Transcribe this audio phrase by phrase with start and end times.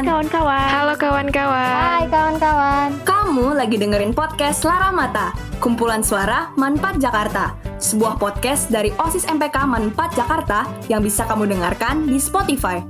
[0.00, 0.32] kawan-kawan.
[0.32, 0.68] kawan-kawan.
[0.72, 1.76] Halo kawan-kawan.
[1.76, 2.88] Hai kawan-kawan.
[3.04, 7.52] Kamu lagi dengerin podcast Lara Mata, kumpulan suara Manfaat Jakarta.
[7.76, 12.80] Sebuah podcast dari OSIS MPK Manfaat Jakarta yang bisa kamu dengarkan di Spotify.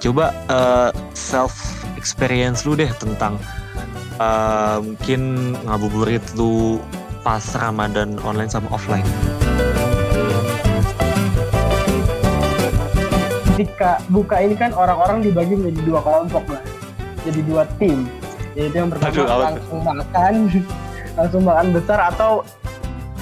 [0.00, 1.52] Coba uh, self
[2.00, 3.36] experience lu deh tentang
[4.16, 6.80] uh, mungkin ngabuburit lu
[7.20, 9.04] pas Ramadan online sama offline.
[13.60, 16.64] Ketika buka ini kan orang-orang dibagi menjadi dua kelompok lah.
[17.28, 18.08] Jadi dua tim.
[18.56, 20.34] Yaitu yang pertama Aduh, langsung makan.
[21.20, 22.40] Langsung makan besar atau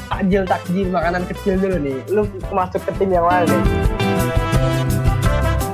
[0.06, 1.98] takjil takjil makanan kecil dulu nih.
[2.06, 2.22] Lu
[2.54, 3.62] masuk ke tim yang mana nih.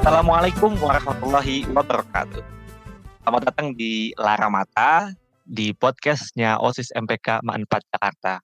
[0.00, 2.40] Assalamualaikum warahmatullahi wabarakatuh.
[3.20, 5.12] Selamat datang di Lara Mata
[5.44, 8.40] di podcastnya OSIS MPK Manfaat Jakarta.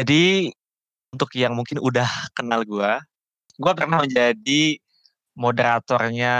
[0.00, 0.48] Jadi
[1.12, 3.04] untuk yang mungkin udah kenal gua,
[3.60, 4.80] gua pernah menjadi
[5.34, 6.34] moderatornya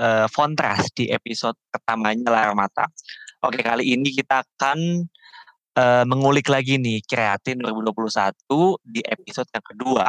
[0.00, 2.88] uh, Fontras di episode pertamanya Lara Mata.
[3.40, 5.08] Oke, kali ini kita akan
[5.76, 8.36] uh, mengulik lagi nih Kreatin 2021
[8.84, 10.06] di episode yang kedua.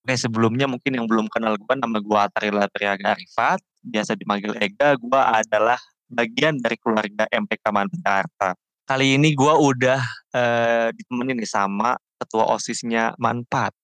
[0.00, 4.96] Oke, sebelumnya mungkin yang belum kenal gue, nama gue Atarila Triaga Arifat, biasa dipanggil Ega,
[4.96, 5.76] gue adalah
[6.08, 8.48] bagian dari keluarga MPK Manfaat Jakarta.
[8.88, 10.00] Kali ini gue udah
[10.34, 13.76] uh, ditemenin nih sama ketua OSISnya Manfaat.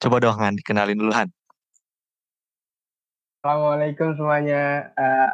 [0.00, 1.28] Coba dong Han, dikenalin dulu Han.
[3.40, 5.32] Assalamualaikum semuanya uh,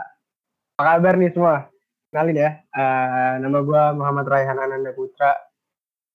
[0.79, 1.67] apa kabar nih semua
[2.15, 5.35] kenalin ya uh, nama gue Muhammad Raihan Ananda Putra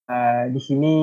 [0.08, 0.96] uh, di sini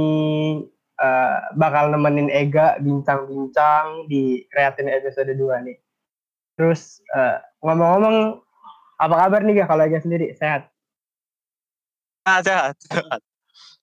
[0.96, 5.76] uh, bakal nemenin Ega bincang-bincang di kreatin episode 2 nih
[6.56, 8.40] terus uh, ngomong-ngomong
[8.96, 10.72] apa kabar nih Ga kalau Ega sendiri sehat
[12.24, 13.20] Ah, sehat, sehat.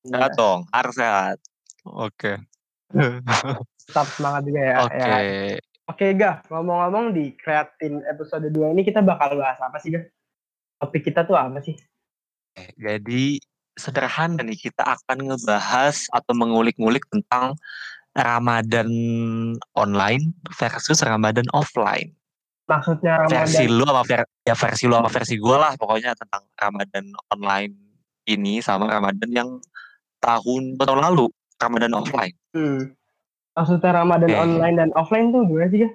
[0.01, 1.37] Sehat Ya, dong, harus sehat.
[1.85, 2.41] Oke.
[3.89, 4.97] tetap semangat juga ya Oke.
[4.97, 5.17] ya.
[5.85, 10.01] Oke Ga ngomong-ngomong di kreatin episode 2 ini kita bakal bahas apa sih Ga
[10.81, 11.77] topik kita tuh apa sih
[12.79, 13.37] Jadi
[13.75, 17.53] sederhana nih kita akan ngebahas atau mengulik-ngulik tentang
[18.15, 18.87] Ramadan
[19.75, 22.15] online versus Ramadan offline.
[22.65, 26.43] maksudnya Versi Ramadan lu sama ver- ya versi lu sama versi gue lah pokoknya tentang
[26.57, 27.75] Ramadan online
[28.25, 29.49] ini sama Ramadan yang
[30.23, 31.29] tahun tahun lalu
[31.61, 32.35] Ramadan offline.
[32.55, 32.95] Hmm.
[33.55, 34.41] Maksudnya Ramadan Oke.
[34.43, 35.89] online dan offline tuh gimana sih, Ga?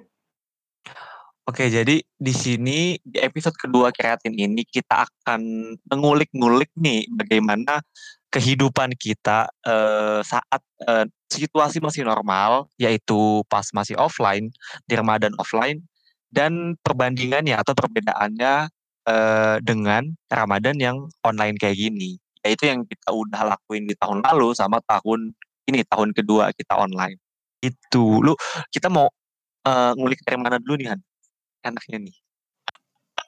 [1.49, 5.41] Oke, jadi di sini di episode kedua Kreatin ini kita akan
[5.89, 7.81] mengulik-ngulik nih bagaimana
[8.29, 14.53] kehidupan kita eh, saat eh, situasi masih normal, yaitu pas masih offline
[14.85, 15.81] di Ramadan offline
[16.31, 18.71] dan perbandingannya atau perbedaannya
[19.09, 24.55] eh, dengan Ramadan yang online kayak gini, yaitu yang kita udah lakuin di tahun lalu
[24.55, 25.35] sama tahun
[25.67, 27.19] ini tahun kedua kita online.
[27.61, 28.33] Itu lu
[28.73, 29.07] kita mau
[29.65, 31.01] eh, ngulik dari mana dulu nih Han?
[31.65, 32.15] enaknya nih?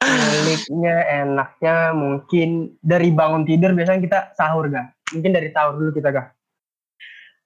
[0.04, 4.92] Miliknya enaknya mungkin dari bangun tidur biasanya kita sahur, Ga?
[5.16, 6.24] Mungkin dari sahur dulu kita, Ga?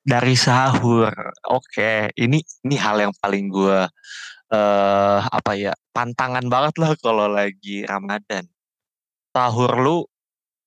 [0.02, 1.14] Dari sahur.
[1.52, 3.80] Oke, ini ini hal yang paling gue
[4.48, 8.48] eh apa ya pantangan banget lah kalau lagi Ramadan.
[9.36, 9.98] Sahur lu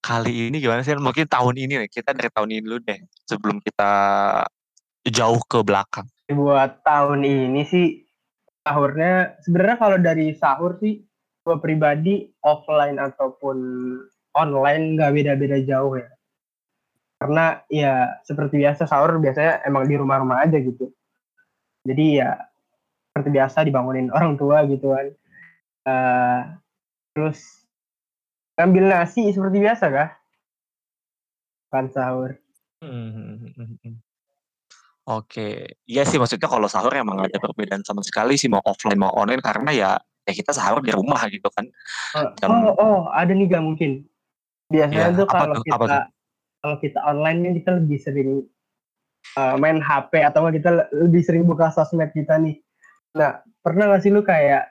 [0.04, 0.94] kali ini gimana sih?
[0.94, 3.92] Mungkin tahun ini nih kita dari tahun ini dulu deh sebelum kita
[5.08, 6.06] jauh ke belakang.
[6.30, 7.86] Buat tahun ini sih
[8.60, 11.00] sahurnya sebenarnya kalau dari sahur sih
[11.40, 13.56] gue pribadi offline ataupun
[14.36, 16.08] online nggak beda-beda jauh ya.
[17.20, 20.92] Karena ya seperti biasa sahur biasanya emang di rumah-rumah aja gitu.
[21.84, 22.36] Jadi ya
[23.10, 25.06] seperti biasa dibangunin orang tua gitu kan.
[25.80, 26.40] Eh,
[27.16, 27.40] terus
[28.56, 30.10] ngambil nasi seperti biasa kah?
[31.72, 32.36] Kan sahur.
[35.10, 38.94] Oke, iya sih maksudnya kalau sahur emang nggak ada perbedaan sama sekali sih mau offline
[38.94, 39.90] mau online karena ya
[40.22, 41.66] ya kita sahur di rumah gitu kan.
[42.38, 44.06] Jam- Oh, oh, ada nih gak mungkin.
[44.70, 45.64] Biasanya Iya, tuh kalau tuh?
[45.66, 46.02] kita Apa tuh?
[46.62, 48.30] kalau kita online nih kita lebih sering
[49.34, 52.62] uh, main HP atau kita le- lebih sering buka sosmed kita nih.
[53.18, 54.70] Nah, pernah gak sih lu kayak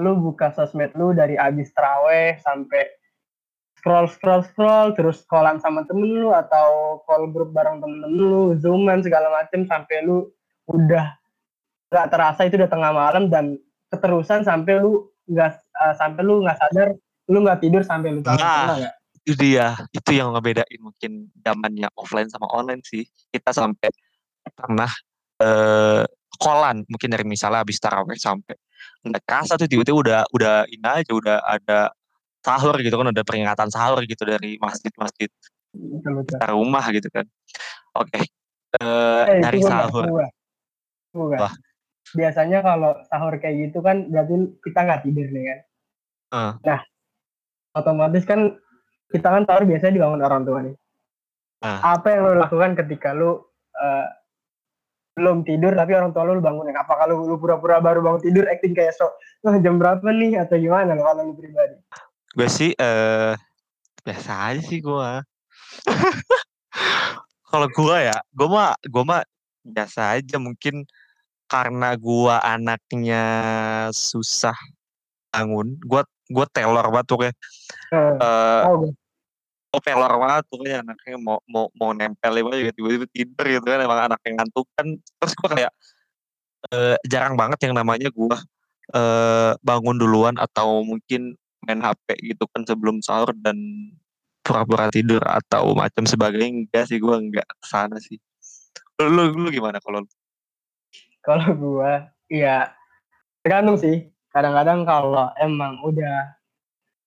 [0.00, 2.88] lu buka sosmed lu dari abis teraweh sampai
[3.88, 9.00] scroll scroll scroll terus callan sama temen lu atau call grup bareng temen lu zooman
[9.00, 10.28] segala macem sampai lu
[10.68, 11.16] udah
[11.88, 13.56] nggak terasa itu udah tengah malam dan
[13.88, 16.88] keterusan sampai lu nggak uh, sampai lu nggak sadar
[17.32, 18.92] lu nggak tidur sampai lu tahu Nah.
[19.24, 19.76] itu dia.
[19.92, 23.04] Itu yang ngebedain mungkin zamannya offline sama online sih.
[23.28, 23.92] Kita sampai
[24.52, 24.88] pernah
[25.40, 26.04] eh
[26.40, 28.56] kolan mungkin dari misalnya habis taraweh sampai.
[29.04, 31.92] Nggak kerasa tuh tiba-tiba udah udah ini aja udah ada
[32.48, 35.28] sahur gitu kan udah peringatan sahur gitu dari masjid-masjid
[35.68, 37.28] sekitar rumah gitu kan
[37.92, 38.24] oke
[38.76, 40.04] Eh, Eh, dari sahur.
[41.16, 41.38] Bukan.
[41.40, 41.54] Wah.
[42.12, 45.58] Biasanya kalau sahur kayak gitu kan berarti kita nggak tidur nih kan.
[46.28, 46.52] Heeh.
[46.68, 46.80] Nah,
[47.72, 48.60] otomatis kan
[49.08, 50.76] kita kan sahur biasanya dibangun orang tua nih.
[51.64, 51.96] Ah.
[51.96, 54.06] Apa yang lo lakukan ketika lo eh,
[55.16, 56.76] belum tidur tapi orang tua lo bangunin?
[56.76, 59.16] Apa kalau lu pura-pura baru bangun tidur acting kayak sok
[59.48, 61.76] "Wah, jam berapa nih atau gimana kalau lu pribadi?
[62.36, 63.34] Gue sih eh
[64.04, 65.20] biasa aja sih gua.
[67.48, 69.20] Kalau gua ya, gua mah gua mah
[69.64, 70.84] biasa aja mungkin
[71.48, 73.24] karena gua anaknya
[73.92, 74.56] susah
[75.32, 77.34] bangun, gua gua telor banget pokoknya.
[77.92, 78.96] Eh, Eh, oh, gue-
[79.72, 84.00] gua telor banget pokoknya anaknya mau mau mau nempel juga tiba-tiba tidur gitu kan emang
[84.12, 84.86] anak yang ngantuk kan.
[85.20, 85.72] Terus gua kayak
[86.72, 88.36] eh, jarang banget yang namanya gua
[88.92, 91.32] eh, bangun duluan atau mungkin
[91.66, 93.56] main HP gitu kan sebelum sahur dan
[94.42, 98.16] pura-pura tidur atau macam sebagainya enggak sih gua enggak ke sana sih.
[98.98, 100.10] Lu, lu, lu gimana kalau lu?
[101.22, 102.72] kalau gua ya
[103.42, 104.08] tergantung sih.
[104.28, 106.38] Kadang-kadang kalau emang udah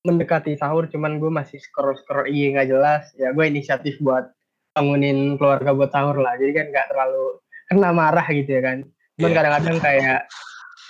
[0.02, 4.34] mendekati sahur cuman gue masih scroll scroll IG nggak jelas ya gue inisiatif buat
[4.74, 7.26] bangunin keluarga buat sahur lah jadi kan nggak terlalu
[7.70, 8.78] kena marah gitu ya kan
[9.22, 9.38] cuman Iya.
[9.38, 10.20] kadang-kadang kayak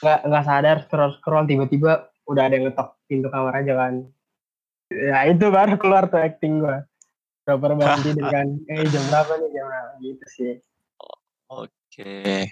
[0.02, 3.94] nggak nggak sadar scroll scroll tiba-tiba udah ada yang ngetok pintu kamar aja kan
[4.92, 6.78] ya itu baru keluar tuh acting gue
[7.44, 10.54] proper bangun tidur kan eh jam berapa nih jam berapa gitu sih
[11.52, 12.48] Oke.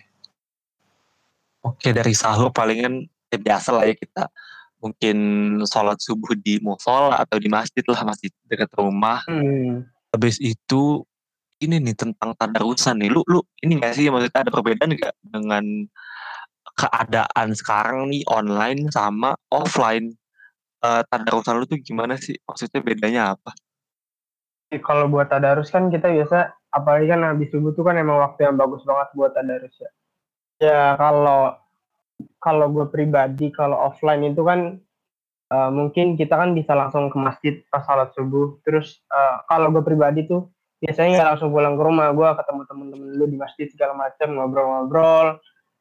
[1.63, 4.27] Oke dari sahur palingan ya biasa lah ya kita
[4.79, 5.17] mungkin
[5.63, 9.23] sholat subuh di musola atau di masjid lah masjid dekat rumah.
[9.27, 9.87] hmm.
[10.11, 11.07] Habis itu
[11.63, 13.07] ini nih tentang tadarusan nih.
[13.11, 15.63] Lu lu ini gak sih maksudnya ada perbedaan gak dengan
[16.79, 20.15] keadaan sekarang nih online sama offline?
[20.79, 22.39] Eh tadarusan lu tuh gimana sih?
[22.47, 23.51] Maksudnya bedanya apa?
[24.69, 28.45] Jadi kalau buat tadarus kan kita biasa apalagi kan habis subuh tuh kan emang waktu
[28.45, 29.91] yang bagus banget buat tadarus ya.
[30.59, 31.57] Ya kalau
[32.39, 34.77] kalau gue pribadi kalau offline itu kan
[35.49, 38.61] eh, mungkin kita kan bisa langsung ke masjid pas salat subuh.
[38.63, 40.47] Terus eh, kalau gue pribadi tuh
[40.79, 42.07] biasanya nggak langsung pulang ke rumah.
[42.13, 45.27] Gue ketemu temen-temen dulu di masjid segala macam ngobrol-ngobrol.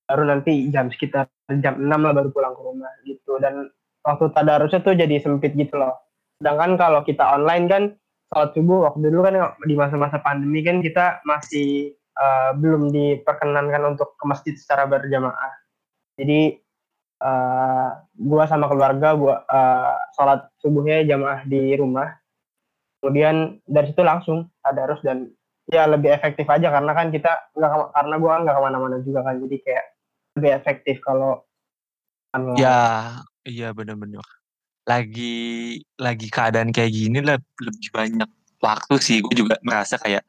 [0.09, 1.29] Baru nanti jam sekitar
[1.61, 3.37] jam 6 lah baru pulang ke rumah gitu.
[3.37, 3.69] Dan
[4.01, 6.01] waktu tadarusnya tuh jadi sempit gitu loh.
[6.41, 7.83] Sedangkan kalau kita online kan
[8.29, 9.35] sholat subuh waktu dulu kan
[9.65, 15.53] di masa-masa pandemi kan kita masih eh, belum diperkenankan untuk ke masjid secara berjamaah.
[16.21, 16.57] Jadi
[17.25, 22.09] eh, gua sama keluarga gua eh, sholat subuhnya jamaah di rumah.
[23.03, 25.31] Kemudian dari situ langsung tadarus dan
[25.69, 29.37] ya lebih efektif aja karena kan kita nggak karena gua nggak ke mana-mana juga kan
[29.43, 29.87] jadi kayak
[30.39, 31.43] lebih efektif kalau
[32.33, 32.63] online.
[32.63, 32.81] Ya,
[33.45, 34.23] iya bener-bener.
[34.89, 38.31] Lagi lagi keadaan kayak gini lah lebih banyak
[38.63, 39.21] waktu sih.
[39.21, 40.25] Gue juga merasa kayak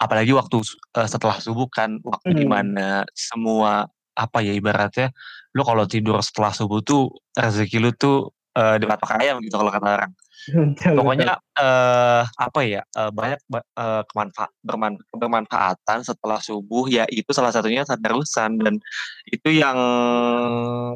[0.00, 0.64] apalagi waktu
[0.96, 2.40] eh, setelah subuh kan waktu Hmm.
[2.40, 3.84] di mana semua
[4.16, 5.12] apa ya ibaratnya
[5.52, 9.88] lu kalau tidur setelah subuh tuh rezeki lu tuh eh, dipatok ayam gitu kalau kata
[10.00, 10.12] orang.
[10.40, 17.04] Betul, Pokoknya eh apa ya eh, banyak ba- eh, kemanfa- berman- bermanfaatan setelah subuh ya
[17.12, 18.80] itu salah satunya tadarusan dan
[19.28, 19.76] itu yang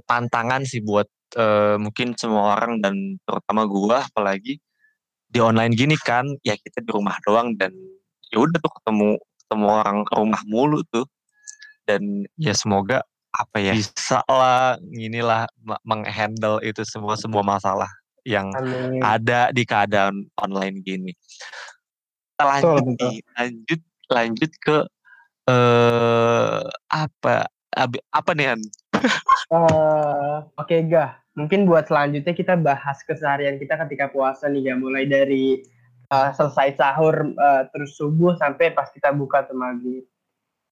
[0.08, 1.04] tantangan sih buat
[1.36, 4.56] eh, mungkin semua orang dan terutama gua apalagi
[5.28, 7.74] di online gini kan ya kita di rumah doang dan
[8.32, 11.04] ya udah tuh ketemu ketemu orang ke rumah mulu tuh.
[11.84, 15.44] Dan ya semoga apa ya bisa lah inilah
[15.84, 17.90] menghandle itu semua semua masalah
[18.24, 19.00] yang Amin.
[19.04, 21.12] ada di keadaan online gini.
[22.34, 22.96] Kita Betul, lanjut betul.
[22.98, 24.76] nih, lanjut lanjut ke
[25.44, 27.46] eh apa
[28.10, 28.60] apa nih Han?
[29.52, 35.04] Eh, Oke Gah, mungkin buat selanjutnya kita bahas keseharian kita ketika puasa nih ya, mulai
[35.04, 35.60] dari
[36.08, 40.08] eh, selesai sahur eh, terus subuh sampai pas kita buka tuh maghrib.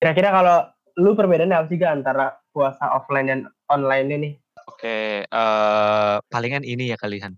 [0.00, 0.58] Kira-kira kalau
[0.98, 4.30] lu perbedaannya apa sih Gah antara puasa offline dan online ini?
[4.68, 7.34] Oke, eh palingan ini ya kalian.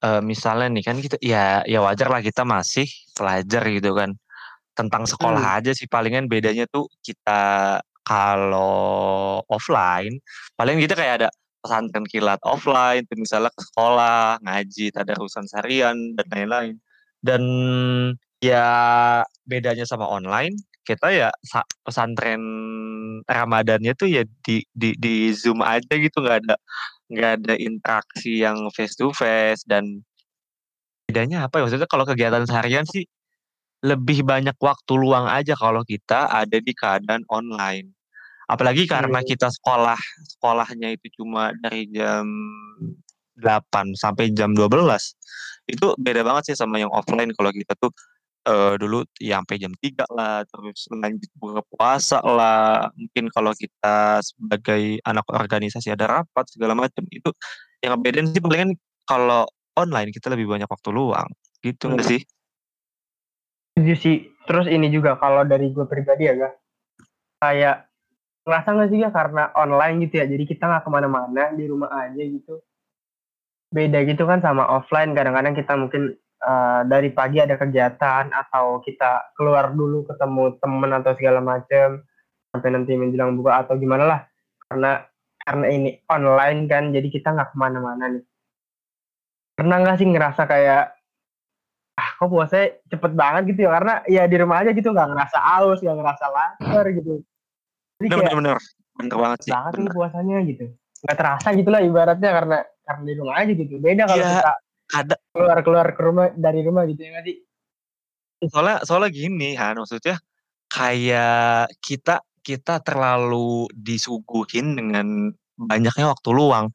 [0.00, 4.16] Eh misalnya nih kan kita ya ya wajar lah kita masih pelajar gitu kan.
[4.72, 10.18] Tentang sekolah aja sih palingan bedanya tuh kita kalau offline
[10.56, 11.28] paling kita kayak ada
[11.60, 16.74] pesantren kilat offline tuh misalnya ke sekolah, ngaji, tadarusan seharian dan lain-lain.
[17.20, 17.42] Dan
[18.40, 18.64] ya
[19.44, 20.56] bedanya sama online
[20.90, 22.42] kita ya sa- pesantren
[23.30, 26.56] Ramadannya tuh ya di di di Zoom aja gitu nggak ada
[27.06, 30.02] nggak ada interaksi yang face to face dan
[31.06, 33.06] bedanya apa ya maksudnya kalau kegiatan seharian sih
[33.86, 37.94] lebih banyak waktu luang aja kalau kita ada di keadaan online
[38.50, 39.28] apalagi karena Hmm.
[39.30, 39.98] kita sekolah
[40.36, 42.26] sekolahnya itu cuma dari jam
[43.38, 45.14] 8 sampai jam 12
[45.70, 47.94] itu beda banget sih sama yang offline kalau kita tuh
[48.46, 54.20] eee, dulu ya sampai jam 3 lah, terus lanjut buka puasa lah, mungkin kalau kita
[54.24, 57.30] sebagai anak organisasi ada rapat segala macam, itu
[57.84, 58.76] yang ngebedain sih palingan
[59.08, 59.44] kalau
[59.76, 61.28] online kita lebih banyak waktu luang,
[61.64, 62.12] gitu nggak Hmm.
[62.16, 62.22] sih?
[63.76, 64.16] Setuju sih.
[64.50, 66.52] Terus ini juga kalau dari gue pribadi ya, Kak,
[67.38, 67.76] kayak
[68.48, 71.88] ngerasa nggak sih ya karena online gitu ya, jadi kita nggak ke mana-mana di rumah
[71.92, 72.58] aja gitu.
[73.70, 79.36] Beda gitu kan sama offline, kadang-kadang kita mungkin eee, dari pagi ada kegiatan atau kita
[79.36, 82.00] keluar dulu ketemu temen atau segala macem,
[82.50, 84.20] sampai nanti menjelang buka atau gimana lah.
[84.66, 85.04] Karena
[85.40, 88.24] karena ini online kan, jadi kita nggak ke mana-mana nih.
[89.56, 90.84] Pernah nggak sih ngerasa kayak,
[92.00, 95.38] ah kok puasanya cepet banget gitu ya, karena ya di rumah aja gitu nggak ngerasa
[95.38, 97.20] haus, nggak ngerasa lapar gitu.
[98.00, 98.56] Jadi Bener kayak bener bener,
[98.96, 99.92] bener banget sih, banget nih bener.
[99.92, 100.64] puasanya gitu.
[101.04, 103.74] Nggak terasa gitu lah ibaratnya karena karena di rumah aja gitu.
[103.80, 104.52] Beda kalau Iya, kita
[104.94, 107.38] ada keluar-keluar ke rumah dari rumah gitu ya nggak sih?
[108.48, 110.16] soalnya soalnya gini Han, maksudnya
[110.72, 115.28] kayak kita kita terlalu disuguhin dengan
[115.60, 116.72] banyaknya waktu luang,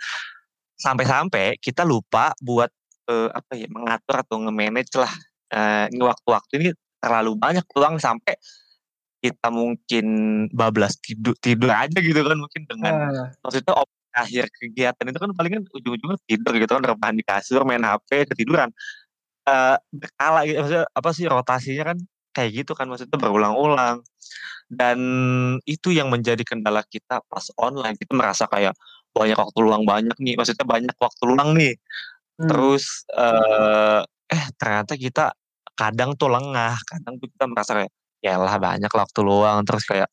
[0.77, 2.69] sampai-sampai kita lupa buat,
[3.09, 5.13] eee, apa ya, mengatur atau nge-manage lah,
[5.49, 6.69] eee, ini waktu-waktu ini
[7.01, 8.37] terlalu banyak luang sampai
[9.25, 10.05] kita mungkin
[10.53, 13.29] bablas tidu tidur aja gitu kan mungkin dengan Nah.
[13.41, 17.83] maksudnya op akhir kegiatan itu kan palingan ujung-ujungnya tidur gitu kan, rebahan di kasur, main
[17.83, 18.71] HP, ketiduran.
[19.47, 21.97] Eee, berkala gitu maksudnya apa sih, rotasinya kan
[22.35, 24.01] kayak gitu kan, maksudnya berulang-ulang.
[24.71, 24.99] Dan
[25.69, 28.73] itu yang menjadi kendala kita pas online, kita merasa kayak
[29.15, 31.73] banyak waktu luang banyak nih, maksudnya banyak waktu luang nih.
[32.41, 32.49] Mmm.
[32.51, 34.01] Terus, eee,
[34.33, 35.25] eh ternyata kita
[35.77, 37.91] kadang tuh lengah, kadang tuh kita merasa kayak,
[38.25, 40.09] yaelah banyak waktu luang, terus kayak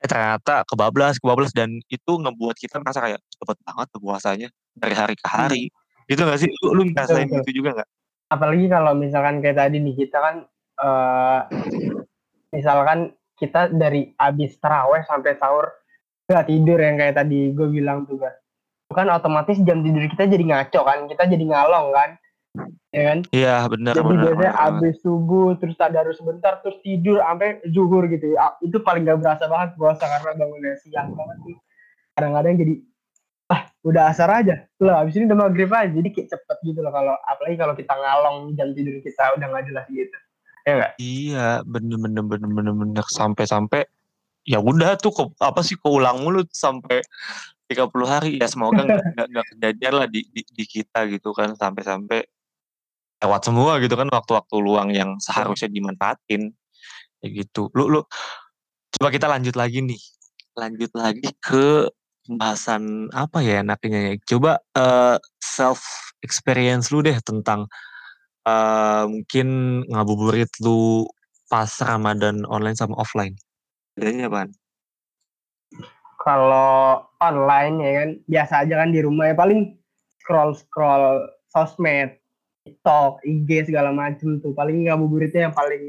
[0.00, 4.94] eh ternyata kebablas kebablas dan itu ngebuat kita merasa kayak, cepet banget tuh puasanya, dari
[4.96, 5.62] hari ke hari.
[5.68, 6.08] Mmm.
[6.08, 6.50] Gitu nggak sih?
[6.64, 7.38] Lu lu ngerasain betul.
[7.44, 7.88] gitu juga nggak?
[8.32, 10.36] Apalagi kalau misalkan kayak tadi nih, kita kan,
[10.80, 11.40] eee,
[12.56, 12.98] misalkan
[13.36, 15.66] kita dari habis tarawih sampai sahur
[16.30, 18.16] nggak tidur yang kayak tadi gue bilang tuh.
[18.20, 22.10] Itu kan otomatis jam tidur kita jadi ngaco kan, kita jadi ngalong kan,
[22.90, 23.18] ya kan?
[23.30, 24.64] Iya, bener Jadi bener biasanya bener banget.
[24.66, 28.58] habis subuh, terus tadarus sebentar, terus tidur sampai zuhur gitu ya.
[28.58, 31.56] Itu paling nggak berasa banget puasa karena bangunnya siang banget sih.
[32.18, 32.74] Kadang-kadang jadi,
[33.50, 36.94] ah udah asar aja, lah habis ini udah maghrib aja, jadi kayak cepet gitu loh
[36.94, 40.16] kalau apalagi kalau kita ngalong jam tidur kita udah nggak jelas gitu,
[40.62, 40.92] ya nggak?
[41.02, 43.90] Iya, bener bener bener bener bener, sampai-sampai
[44.46, 47.02] ya udah tuh ke apa sih, keulang mulu sampai
[47.66, 48.38] 30 hari.
[48.38, 52.22] Ya semoga nggak nggak nggak kejadian lah di di di kita gitu kan, sampai-sampai
[53.20, 56.52] lewat semua gitu kan waktu-waktu luang yang seharusnya dimanfaatin,
[57.20, 57.68] kayak gitu.
[57.76, 58.00] Lu lu
[58.96, 60.00] coba kita lanjut lagi nih,
[60.56, 61.88] lanjut lagi ke
[62.26, 65.80] pembahasan apa ya enaknya ya, coba, eee, self
[66.24, 67.64] experience lu deh tentang,
[68.44, 69.48] eee, mungkin
[69.88, 71.08] ngabuburit lu
[71.48, 73.34] pas Ramadan online sama offline.
[73.96, 74.50] Bedanya apaan?
[76.20, 79.80] Kalau online ya kan, biasa aja kan di rumah ya paling
[80.20, 82.19] scroll-scroll sosmed,
[82.64, 85.88] TikTok, IG segala macem tuh, paling ngabuburitnya yang paling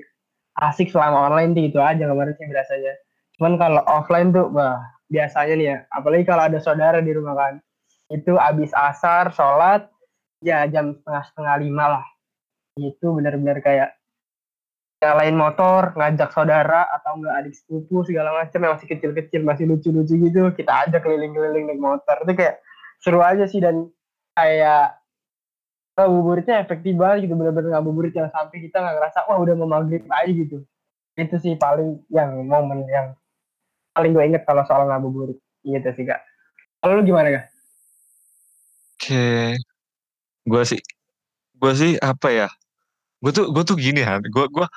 [0.60, 2.94] asik selama online tuh itu aja kemarin sih biasanya.
[3.36, 4.80] Cuman kalau offline tuh, wah
[5.12, 7.54] biasanya nih ya, apalagi kalau ada saudara di rumah kan,
[8.12, 9.88] itu abis asar, sholat,
[10.44, 12.06] ya jam setengah-setengah lima lah.
[12.80, 13.90] Itu bener-bener kayak
[15.02, 20.14] nyalain motor, ngajak saudara atau enggak adik sepupu segala macam yang masih kecil-kecil, masih lucu-lucu
[20.14, 22.22] gitu, kita ajak keliling-keliling naik motor.
[22.22, 22.62] Itu kayak
[23.02, 23.90] seru aja sih dan
[24.38, 25.01] kayak
[26.02, 30.02] ngabuburitnya efektif banget gitu, bener-bener ngabuburit yang sampai kita nggak ngerasa, wah udah mau maghrib
[30.10, 30.66] aja gitu.
[31.14, 33.14] Itu sih paling yang momen yang
[33.94, 35.38] paling gue inget kalau soal ngabuburit.
[35.62, 36.26] Gitu sih, Kak.
[36.82, 37.46] Kalau lu gimana, Kak?
[38.98, 39.58] Oke.
[40.42, 40.82] Gua sih
[41.62, 42.50] gua sih apa ya,
[43.22, 44.68] gua tuh gua tuh gini Han, gua gua,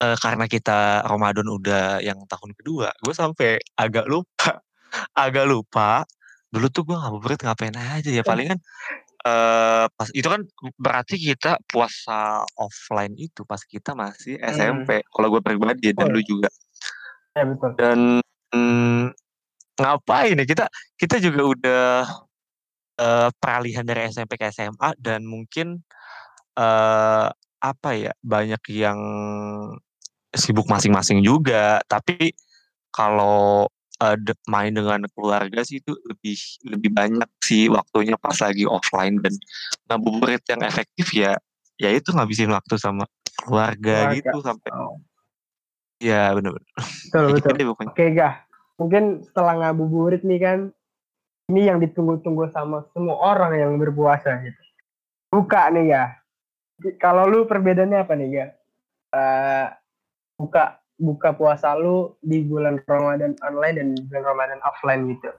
[0.00, 4.64] eee, karena kita Ramadan udah yang tahun kedua, gua sampai agak lupa
[5.24, 6.08] agak lupa,
[6.48, 8.56] dulu tuh gua ngabuburit ngapain aja ya, palingan,
[9.26, 10.42] eee, pas itu kan
[10.78, 14.52] berarti kita puasa offline itu pas kita masih Mmm.
[14.54, 16.14] SMP, kalau gua pribadi dan Oh.
[16.14, 16.50] lu juga.
[17.36, 17.72] Ya betul.
[17.78, 18.20] Dan,
[18.54, 19.12] mmm,
[19.80, 20.66] ngapain ya, kita
[21.00, 21.86] kita juga udah,
[23.00, 25.82] eee, peralihan dari SMP ke SMA dan mungkin,
[26.58, 27.28] eee,
[27.62, 29.00] apa ya, banyak yang
[30.36, 31.80] sibuk masing-masing juga.
[31.88, 32.32] Tapi
[32.94, 33.68] kalau,
[34.02, 36.34] eee, de main dengan keluarga sih itu lebih
[36.66, 39.34] lebih banyak sih waktunya pas lagi offline dan
[39.86, 41.38] ngabuburit yang efektif ya,
[41.78, 43.06] ya itu ngabisin waktu sama
[43.38, 44.16] keluarga Keluarga.
[44.18, 44.98] gitu sampai Oh.
[46.02, 46.72] Iya, bener bener.
[46.74, 46.82] Betul
[47.14, 47.54] Kayak gitu betul.
[47.54, 47.92] deh pokoknya.
[47.94, 48.34] Oke, Kak.
[48.82, 50.58] Mungkin setelah ngabuburit nih kan,
[51.46, 54.58] ini yang ditunggu-tunggu sama semua orang yang berpuasa gitu.
[55.30, 56.04] Buka nih ya.
[56.98, 58.50] Kalau lu perbedaannya apa nih, Kak?
[59.12, 59.66] uh,
[60.40, 65.30] buka buka puasa lu di bulan Ramadan online dan bulan Ramadan offline gitu.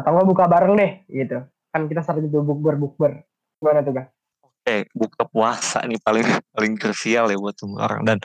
[0.00, 1.44] Atau nggak buka bareng deh gitu.
[1.68, 3.20] Kan kita sering itu bukber bukber.
[3.60, 4.06] Gimana tuh kan
[4.40, 8.02] Oke, buka puasa nih paling paling krusial ya buat semua orang.
[8.08, 8.18] Dan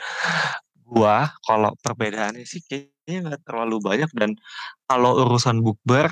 [0.84, 4.10] gua kalau perbedaannya sih kayaknya nggak terlalu banyak.
[4.16, 4.36] Dan
[4.88, 6.08] kalau urusan bukber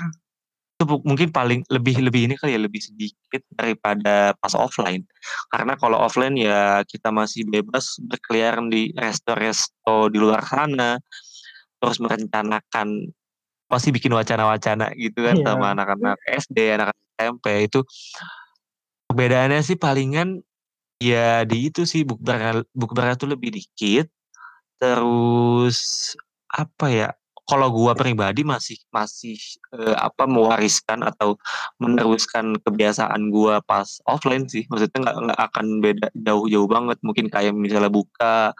[0.75, 5.07] itu mungkin paling lebih lebih ini kali ya lebih sedikit daripada pas offline
[5.47, 10.99] karena kalau offline ya kita masih bebas berkeliaran di resto-resto di luar sana
[11.79, 13.07] terus merencanakan
[13.71, 15.45] pasti bikin wacana-wacana gitu kan Iya.
[15.47, 17.79] sama anak-anak SD anak SMP itu
[19.07, 20.43] perbedaannya sih palingan
[20.99, 24.11] ya di itu sih bukber bukbernya tuh lebih dikit
[24.75, 26.11] terus
[26.51, 27.09] apa ya
[27.45, 29.37] kalau gua pribadi masih masih
[29.73, 31.37] eh, apa mewariskan atau
[31.77, 34.65] meneruskan kebiasaan gua pas offline sih.
[34.67, 36.97] Maksudnya nggak nggak akan beda jauh-jauh banget.
[37.05, 38.51] Mungkin kayak misalnya buka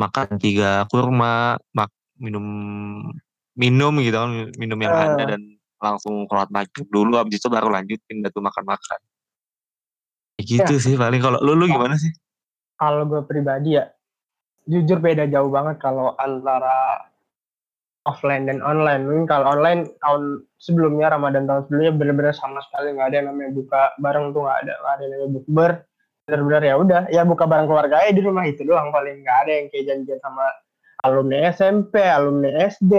[0.00, 2.44] makan tiga kurma mak minum
[3.56, 5.42] minum gitu kan minum yang ada dan
[5.80, 7.20] langsung sholat maghrib dulu.
[7.20, 9.00] Habis itu baru lanjutin tuh makan-makan.
[10.40, 11.20] Kayak gitu sih paling.
[11.20, 12.12] Kalau lu lu gimana sih?
[12.80, 13.92] kalau gue pribadi ya
[14.64, 17.09] jujur beda jauh banget kalau antara
[18.08, 19.04] offline dan online.
[19.04, 23.50] Mungkin kalau online tahun sebelumnya Ramadan tahun sebelumnya bener-bener sama sekali nggak ada yang namanya
[23.52, 25.70] buka bareng tuh nggak ada nggak ada yang namanya bukber.
[26.24, 29.20] Bener-bener ya udah ya buka bareng keluarga aja di rumah itu doang paling.
[29.20, 30.46] Nggak ada yang kayak janjian sama
[31.04, 32.94] alumni SMP alumni SD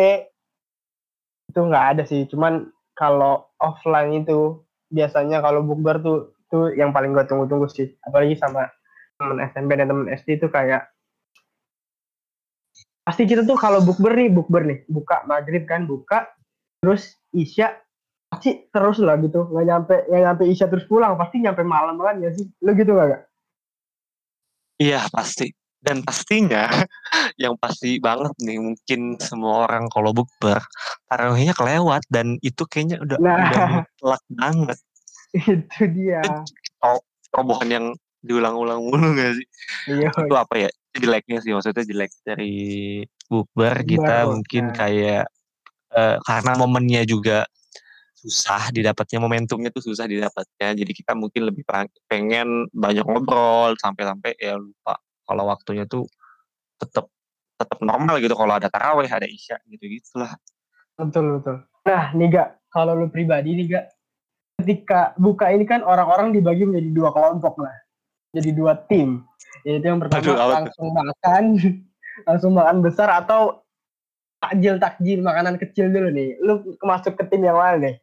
[1.49, 2.21] itu nggak ada sih.
[2.29, 7.89] Cuman kalau offline itu biasanya kalau bukber tuh tuh yang paling gue tunggu-tunggu sih.
[8.05, 8.67] Apalagi sama
[9.17, 10.91] temen SMP dan temen SD itu kayak
[13.01, 14.79] pasti kita tuh kalau bukber nih bukber nih.
[14.87, 16.29] Buka maghrib kan buka
[16.81, 17.73] terus isya
[18.31, 19.49] pasti terus lah gitu.
[19.49, 22.45] Nggak nyampe nggak nyampe isya terus pulang pasti nyampe malam kan ya sih.
[22.61, 23.21] Lu gitu gak, gak?
[24.81, 25.49] Iya pasti.
[25.81, 26.69] Dan pastinya
[27.41, 30.61] yang pasti banget nih mungkin semua orang kalau bukber
[31.09, 33.37] tarawihnya kelewat dan itu kayaknya udah Nah.
[33.41, 34.79] udah mutlak banget.
[35.41, 36.21] Itu dia.
[37.33, 37.85] Robohan yang
[38.21, 39.47] diulang-ulang mulu gak sih?
[39.89, 40.13] Iya.
[40.13, 42.55] Itu apa ya jeleknya sih maksudnya jelek dari
[43.31, 44.75] bukber kita Bukber, mungkin nah.
[44.75, 45.23] kayak
[45.95, 47.47] eh, karena momennya juga
[48.21, 51.65] susah didapatnya momentumnya tuh susah didapatnya jadi kita mungkin lebih
[52.05, 56.05] pengen banyak ngobrol sampai-sampai ya lupa kalau waktunya tuh
[56.77, 57.09] tetap
[57.57, 60.33] tetap normal gitu kalau ada taraweh ada isya gitu gitulah.
[60.97, 61.55] Betul betul.
[61.85, 63.85] Nah nih gak kalau lu pribadi nih gak
[64.61, 67.73] ketika buka ini kan orang-orang dibagi menjadi dua kelompok lah
[68.31, 69.23] jadi dua tim.
[69.67, 71.43] Yaitu yang pertama Aduh, langsung makan
[72.27, 73.61] langsung makan besar atau
[74.41, 76.39] takjil takjil makanan kecil dulu nih.
[76.41, 77.95] Lu masuk ke tim yang mana nih?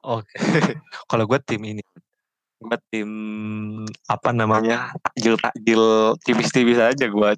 [0.00, 0.34] Oke.
[1.10, 1.82] Kalau gue tim ini
[2.60, 3.10] gue tim
[4.04, 7.30] apa namanya takjil takjil tipis-tipis aja gue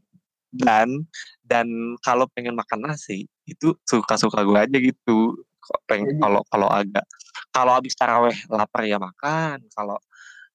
[0.50, 1.06] dan
[1.46, 1.66] dan
[2.02, 5.38] kalau pengen makan nasi itu suka-suka gue aja gitu.
[5.86, 7.06] Pengen kalau kalau agak
[7.54, 9.94] kalau habis taraweh lapar ya makan kalau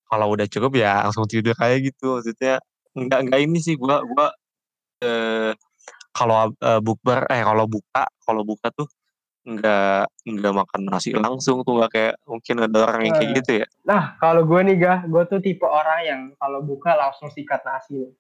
[0.08, 2.58] kalau udah cukup ya langsung tidur kayak gitu maksudnya
[2.96, 4.32] enggak enggak ini sih gua gua
[5.04, 5.52] eh,
[6.12, 8.88] kalau eh, bukber eh kalau buka kalau buka tuh
[9.48, 13.36] enggak enggak makan nasi langsung tuh enggak kayak mungkin ada orang yang kayak Eh.
[13.44, 17.32] gitu ya Nah, kalau gue nih, Gah, gue tuh tipe orang yang kalau buka langsung
[17.32, 18.12] sikat nasi.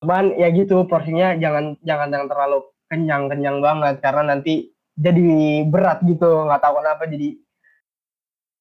[0.00, 6.48] Cuman ya gitu, porsinya jangan jangan yang terlalu kenyang-kenyang banget karena nanti jadi berat gitu,
[6.48, 7.36] nggak tahu kenapa jadi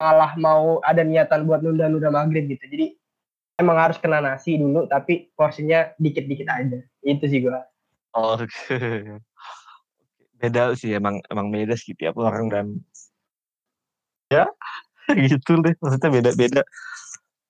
[0.04, 2.60] malah mau ada niatan buat nunda-nunda maghrib gitu.
[2.68, 3.00] Jadi
[3.56, 6.84] emang harus kena nasi dulu, tapi porsinya dikit-dikit aja.
[7.00, 7.56] Itu sih gue.
[8.12, 9.16] Oke.
[10.36, 12.66] Beda sih emang emang beda sih tiap orang dan
[14.28, 14.44] ya
[15.32, 16.62] gitu deh maksudnya beda-beda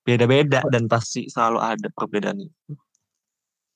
[0.06, 2.78] beda-beda dan pasti selalu ada perbedaan itu.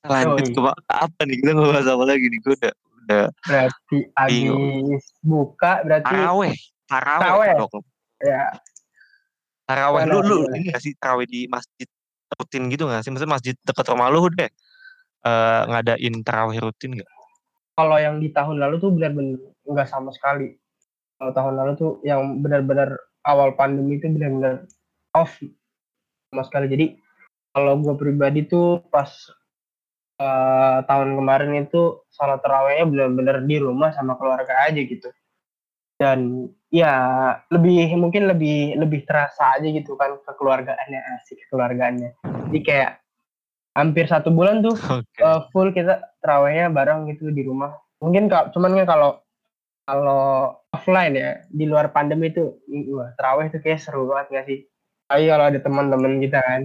[0.06, 5.72] Lanjut ke apa- nih kita ngebahas apa lagi nih gue udah udah Berarti habis buka,
[5.82, 7.56] berarti taraweh taraweh
[8.24, 8.54] ya
[9.68, 11.88] taraweh lu lu ini gak sih taraweh di masjid
[12.38, 14.50] rutin gitu gak sih maksudnya masjid dekat rumah lu deh
[15.28, 17.10] eh ngadain taraweh rutin gak?
[17.78, 19.38] kalau yang di tahun lalu tuh benar-benar
[19.70, 20.58] nggak sama sekali.
[21.22, 24.66] Kalau tahun lalu tuh yang benar-benar awal pandemi itu benar-benar
[25.14, 25.38] off
[26.34, 26.66] sama sekali.
[26.74, 26.86] Jadi
[27.54, 29.14] kalau gue pribadi tuh pas
[30.18, 35.14] eh, tahun kemarin itu salat tarawehnya benar-benar di rumah sama keluarga aja gitu.
[36.02, 36.94] Dan ya
[37.48, 42.20] lebih mungkin lebih lebih terasa aja gitu kan kekeluargaannya asik kekeluargaannya.
[42.52, 42.92] Jadi kayak
[43.78, 45.22] hampir satu bulan tuh Oke.
[45.22, 47.78] uh, full kita terawihnya bareng gitu di rumah.
[48.02, 49.12] Mungkin kalau cuman kan kalau
[49.88, 50.24] kalau
[50.76, 52.60] offline ya di luar pandemi itu
[52.92, 54.60] wah, terawih itu kayak seru banget gak sih?
[55.08, 56.62] Apalagi kalau ada teman-teman kita kan.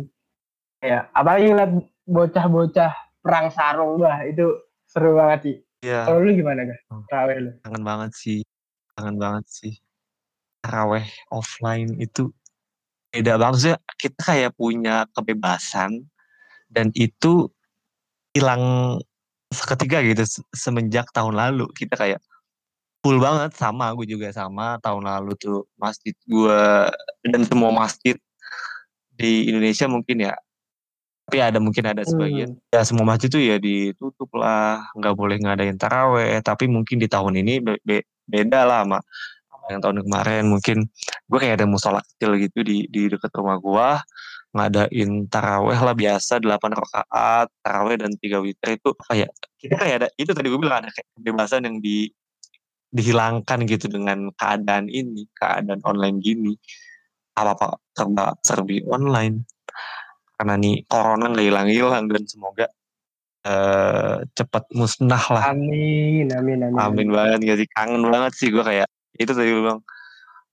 [0.83, 1.73] Ya, apalagi ngeliat
[2.11, 4.59] bocah-bocah perang sarung bah itu
[4.91, 5.57] seru banget sih.
[5.83, 6.81] Iya, Kalau lu gimana gak?
[6.91, 7.07] Oh.
[7.07, 7.51] Terawih lu.
[7.63, 8.41] kangen banget sih.
[8.99, 9.75] Kangen banget sih.
[10.63, 12.31] Taraweh offline itu
[13.11, 13.75] beda banget sih.
[13.99, 16.07] Kita kayak punya kebebasan
[16.71, 17.51] dan itu
[18.33, 18.97] hilang
[19.53, 22.25] seketika gitu se- semenjak tahun lalu kita kayak
[23.05, 26.61] full banget sama gue juga sama tahun lalu tuh masjid gue
[27.29, 28.17] dan semua masjid
[29.13, 30.35] di Indonesia mungkin ya
[31.29, 32.73] tapi ada mungkin ada sebagian Hmm.
[32.73, 37.37] ya semua masjid tuh ya ditutup lah nggak boleh ngadain taraweh tapi mungkin di tahun
[37.45, 38.99] ini be- be- beda lah sama
[39.71, 40.45] yang tahun kemarin.
[40.51, 40.79] Mungkin
[41.29, 43.89] gue kayak ada musola kecil gitu di di dekat rumah gue
[44.53, 50.09] ngadain taraweh lah biasa 8 rakaat taraweh dan tiga witir itu kayak kita kayak ada
[50.21, 52.13] itu tadi gue bilang ada kayak kebebasan yang di
[52.93, 56.53] dihilangkan gitu dengan keadaan ini keadaan online gini.
[57.33, 59.49] Apa apa serba serbi online.
[60.37, 62.67] Karena nih corona nggak hilang hilang dan semoga
[63.43, 65.57] eh cepat musnah lah.
[65.57, 66.79] Amin, amin, amin.
[66.79, 67.09] amin.
[67.09, 67.69] Banget gak sih?
[67.73, 68.87] Kangen banget sih gue kayak
[69.23, 69.81] itu tadi gue bilang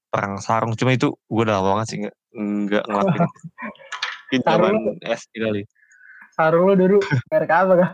[0.09, 3.27] perang sarung cuma itu gue udah lama banget sih nggak nggak ngelakuin
[4.29, 5.61] itu zaman SD kali
[6.39, 6.97] Sarung lu dulu
[7.33, 7.91] merek apa gak?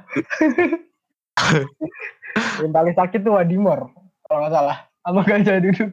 [2.62, 3.90] yang paling sakit tuh Wadimor
[4.28, 4.78] kalau nggak salah.
[5.06, 5.90] Sama gajah duduk.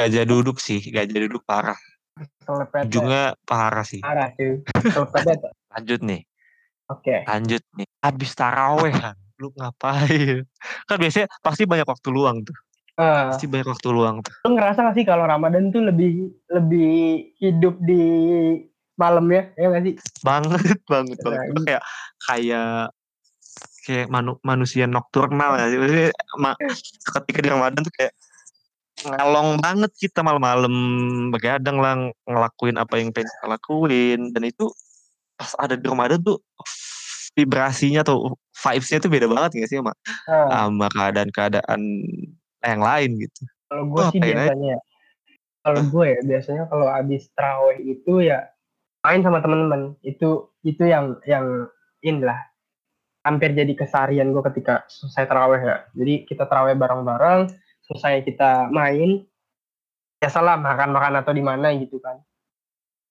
[0.00, 1.76] gajah duduk sih gajah duduk parah
[2.40, 2.88] Selepet.
[2.88, 4.64] ujungnya parah sih Arah cuy.
[4.88, 5.36] Selepet.
[5.76, 6.24] lanjut nih
[6.88, 7.16] Oke.
[7.28, 8.96] lanjut nih habis taraweh
[9.40, 10.44] lu ngapain
[10.88, 12.56] kan biasanya pasti banyak waktu luang tuh
[13.00, 14.32] Ah, pasti banyak waktu luang tuh.
[14.44, 16.90] lu ngerasa gak sih kalau Ramadan tuh lebih lebih
[17.36, 18.02] hidup di
[18.94, 19.48] malam ya?
[19.56, 19.94] Ya gak sih?
[20.20, 20.60] banget
[20.92, 21.40] banget Nah, banget.
[21.48, 21.82] ini- kayak
[22.20, 22.72] kayak
[23.80, 26.58] kayak manu- manusia nokturnal ya Maksudnya, ma-
[27.16, 28.12] ketika di Ramadan tuh kayak
[29.00, 30.74] ngalong banget kita malam-malam.
[31.32, 31.96] Begadang lah
[32.28, 34.20] ngelakuin apa yang pengen kita lakuin.
[34.36, 34.68] Dan itu
[35.34, 36.36] pas ada di Ramadan tuh
[37.32, 39.96] vibrasinya tuh vibes-nya tuh beda banget gak sih sama,
[40.28, 41.80] Ah, sama keadaan-keadaan
[42.64, 44.76] yang lain gitu kalau gue sih biasanya,
[45.62, 48.50] kalau gue ya biasanya kalau abis terawih itu ya
[49.06, 51.70] main sama temen-temen itu itu yang yang
[52.04, 52.50] inilah
[53.24, 55.76] hampir jadi keseharian gue ketika selesai terawih ya.
[55.92, 57.52] Jadi kita terawih bareng-bareng,
[57.84, 59.24] selesai kita main,
[60.20, 62.20] biasalah makan-makan atau di mana gitu kan.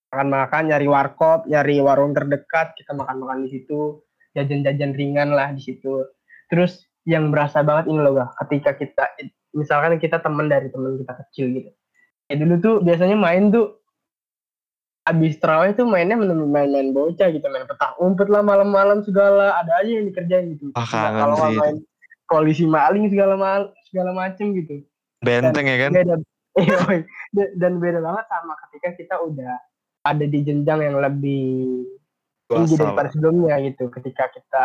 [0.09, 4.01] Makan-makan, nyari warkop, nyari warung terdekat, kita makan-makan di situ,
[4.33, 6.01] jajan-jajan ringan lah di situ.
[6.49, 9.05] Terus yang berasa banget ini loh gak, ketika kita
[9.51, 11.71] misalkan kita temen dari temen kita kecil gitu.
[12.29, 13.81] Ya dulu tuh biasanya main tuh
[15.09, 19.89] abis terawih tuh mainnya main-main bocah gitu main petak umpet lah malam-malam segala ada aja
[19.89, 20.69] yang dikerjain gitu.
[20.77, 20.85] Ah,
[21.17, 21.81] kalau main
[22.29, 24.85] polisi maling segala mal segala macem gitu.
[25.25, 25.91] Benteng ya kan?
[25.97, 26.15] Beda
[26.59, 27.05] Yoi.
[27.33, 29.57] Dan- dan beda banget sama ketika kita udah
[30.05, 31.85] ada di jenjang yang lebih
[32.45, 33.89] tinggi daripada sebelumnya gitu.
[33.89, 34.63] Ketika kita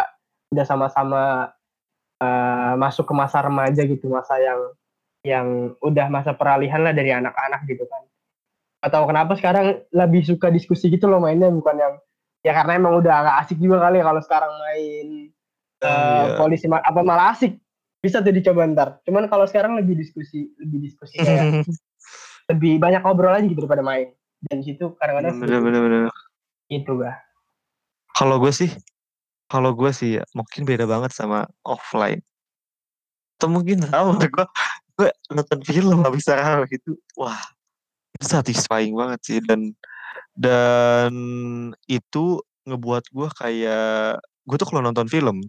[0.53, 1.23] udah sama-sama
[2.25, 4.61] eh, masuk ke masa remaja gitu masa yang
[5.25, 5.47] yang
[5.81, 8.03] udah masa peralihan lah dari anak-anak gitu kan.
[8.81, 11.95] Atau kenapa sekarang lebih suka diskusi gitu loh mainnya bukan yang
[12.45, 15.09] ya karena emang udah agak asik juga kali ya kalau sekarang main
[15.81, 16.37] eh, Iya.
[16.37, 17.57] polisi ma- apa malah asik.
[18.01, 18.89] Bisa tuh dicoba ntar.
[19.05, 21.65] Cuman kalau sekarang lebih diskusi lebih diskusi kayak
[22.53, 24.13] lebih banyak ngobrol aja gitu daripada main.
[24.45, 26.03] Dan di situ kadang-kadang bener bener bener.
[26.69, 27.17] Itu gak
[28.13, 28.69] Kalau gue sih,
[29.49, 32.21] kalau gue sih ya mungkin beda banget sama offline.
[33.39, 34.47] Atau mungkin sama gue,
[34.99, 37.41] gue nonton film habis tarawih itu, wah
[38.15, 39.75] itu satisfying banget sih dan
[40.39, 41.13] dan
[41.91, 45.43] itu ngebuat gue kayak gue tuh kalau nonton film,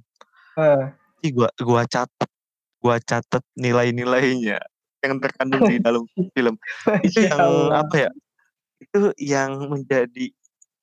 [0.56, 0.88] Eh,
[1.20, 2.32] sih gue gua catat,
[2.80, 4.56] gue catat nilai-nilainya
[5.04, 6.56] yang terkandung di dalam film.
[7.04, 7.84] Itu Masya yang Allah.
[7.84, 8.12] apa ya?
[8.80, 10.32] Itu yang menjadi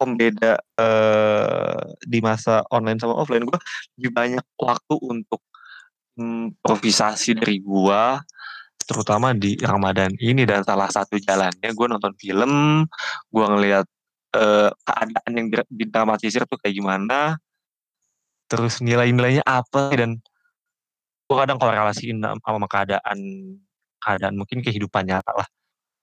[0.02, 3.60] pembeda eh, di masa online sama offline gue
[3.98, 5.38] lebih banyak waktu untuk
[6.18, 8.18] mm, improvisasi dari gua
[8.82, 12.82] terutama di Ramadan ini dan salah satu jalannya gue nonton film
[13.30, 13.86] gue ngelihat
[14.34, 17.38] eh, keadaan yang dra- didramatisir tuh kayak gimana
[18.50, 20.18] terus nilai-nilainya apa dan
[21.30, 23.18] gue kadang korelasiin sama keadaan
[24.02, 25.48] keadaan mungkin kehidupan nyata lah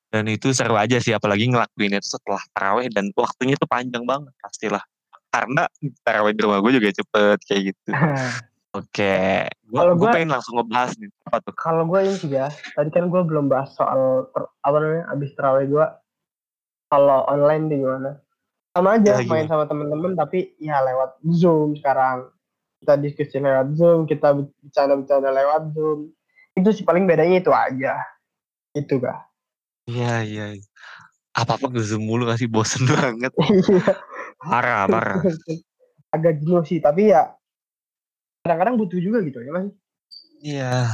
[0.09, 4.33] dan itu seru aja sih apalagi ngelakuin itu setelah taraweh dan waktunya tuh panjang banget
[4.39, 4.81] pastilah.
[5.29, 5.69] Karena
[6.01, 7.89] taraweh di rumah gue juga cepet kayak gitu.
[8.69, 11.53] Oke Kalau gue gua- pengen langsung ngebahas nih apa tuh?
[11.55, 15.29] Kalau gue ini sih ya tadi kan gue belum bahas soal ter- apa namanya abis
[15.33, 15.85] terawih gue
[16.87, 18.17] kalau online di gimana?
[18.69, 19.45] Sama aja Ya, main gimana?
[19.47, 22.29] sama temen-temen tapi ya lewat zoom sekarang.
[22.79, 26.09] Kita diskusi lewat zoom kita bercanda-bercanda lewat zoom.
[26.53, 28.01] Itu sih paling bedanya itu aja.
[28.71, 29.28] Itu gak
[29.89, 30.45] iya iya
[31.33, 33.33] apa apa gue zoom mulu gak sih bosen banget
[34.37, 35.21] parah parah
[36.13, 37.33] agak jenuh sih tapi ya
[38.45, 39.69] kadang-kadang butuh juga gitu ya mas
[40.39, 40.87] Iya.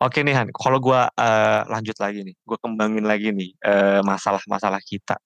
[0.00, 4.80] Oke nih Han, kalau gua eh, lanjut lagi nih, gua kembangin lagi nih eh, masalah-masalah
[4.80, 5.20] kita.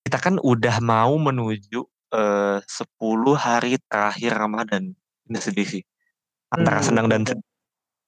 [0.00, 1.84] Kita kan udah mau menuju
[2.16, 4.88] eh, 10 hari terakhir Ramadan.
[5.28, 5.82] Ini sedih sih.
[6.48, 7.36] Antara Hmm, senang dan betul.
[7.36, 7.55] sedih.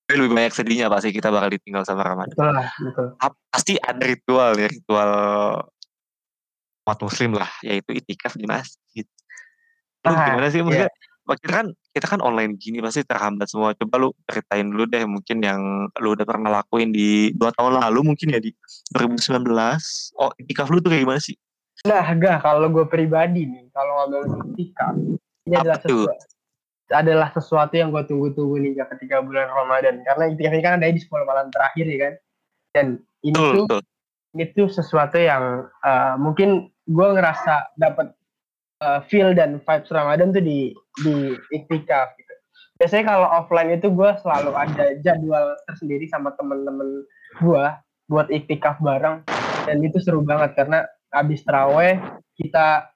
[0.09, 2.33] Lebih banyak sedihnya pasti kita bakal ditinggal sama Ramadan.
[2.33, 3.07] betul lah betul
[3.53, 5.13] Pasti ada ritual ya, ritual
[6.89, 9.05] umat muslim lah, yaitu itikaf di masjid.
[10.09, 10.65] Lu gimana sih iya.
[10.65, 10.91] maksudnya?
[11.29, 13.77] Kita kan kita kan online gini pasti terhambat semua.
[13.77, 15.61] Coba lu ceritain dulu deh mungkin yang
[16.01, 18.49] lu udah pernah lakuin di dua tahun lalu mungkin ya di
[18.97, 19.45] 2019.
[20.17, 21.37] Oh, itikaf lu tuh kayak gimana sih?
[21.85, 24.97] Nah, gak kalau gue pribadi nih, kalau ngomongin itikaf,
[25.47, 26.09] ini Apa adalah tuh?
[26.09, 26.38] sesuatu
[26.89, 30.01] adalah sesuatu yang gue tunggu-tunggu nih ketika bulan Ramadan.
[30.05, 32.15] Karena itikaf ini kan ada di 10 malam terakhir ya kan.
[32.73, 32.87] Dan
[33.25, 33.81] ini tuh betul.
[34.37, 38.17] ini tuh sesuatu yang eh, mungkin gue ngerasa dapat
[38.81, 40.73] eh, feel dan vibes Ramadan tuh di
[41.05, 42.35] di iktikaf gitu.
[42.79, 47.05] Biasanya kalau offline itu gue selalu ada jadwal tersendiri sama temen-temen
[47.43, 47.65] gue
[48.09, 49.27] buat iktikaf bareng
[49.69, 52.01] dan itu seru banget karena habis teraweh
[52.41, 52.89] kita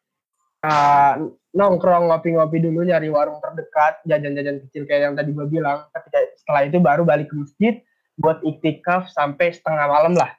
[0.64, 1.14] eh,
[1.52, 5.84] nongkrong ngopi-ngopi dulu nyari warung terdekat jajan-jajan kecil kayak yang tadi gue bilang.
[5.92, 7.74] Ketika setelah itu baru balik ke masjid
[8.16, 10.32] buat iktikaf sampai setengah malam lah.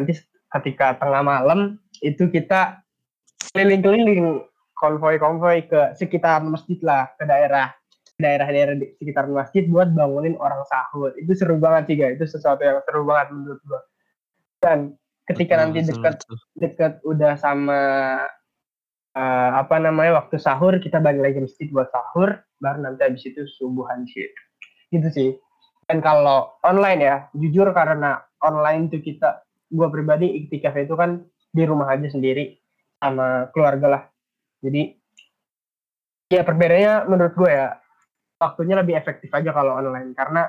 [0.00, 0.20] Nanti
[0.60, 2.84] ketika tengah malam itu kita
[3.52, 4.44] keliling-keliling
[4.76, 7.72] konvoy-konvoy ke sekitar masjid lah ke daerah
[8.14, 11.10] daerah-daerah di sekitar masjid buat bangunin orang sahur.
[11.18, 12.14] Itu seru banget sih guys.
[12.18, 13.80] Itu sesuatu yang seru banget menurut gua.
[14.62, 14.78] Dan
[15.26, 16.36] ketika Betul, nanti dekat betul.
[16.60, 17.80] dekat udah sama
[19.14, 23.46] eh, apa namanya waktu sahur kita balik lagi masjid buat sahur baru nanti habis itu
[23.46, 24.26] subuhan sih
[24.90, 25.30] gitu sih.
[25.84, 31.20] Dan kalau online ya jujur karena online tuh kita gua pribadi iktikaf itu kan
[31.54, 32.56] di rumah aja sendiri
[32.98, 34.02] sama keluarga lah.
[34.64, 34.96] Jadi
[36.32, 37.76] ya perbedaannya menurut gue ya
[38.40, 40.16] waktunya lebih efektif aja kalau online.
[40.16, 40.48] Karena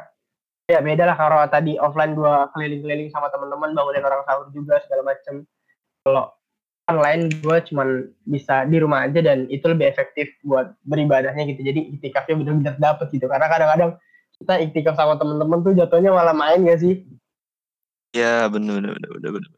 [0.65, 5.13] ya beda lah kalau tadi offline gua keliling-keliling sama teman-teman bangunin orang sahur juga segala
[5.13, 5.43] macem.
[6.05, 6.31] Kalau
[6.85, 7.87] online gue cuman
[8.23, 13.09] bisa di rumah aja dan itu lebih efektif buat beribadahnya gitu jadi iktikafnya benar-benar dapet
[13.09, 13.91] gitu karena kadang-kadang
[14.35, 17.01] kita iktikaf sama teman-teman tuh jatuhnya malah main gak sih
[18.11, 19.51] Ya, bener bener bener bener bener.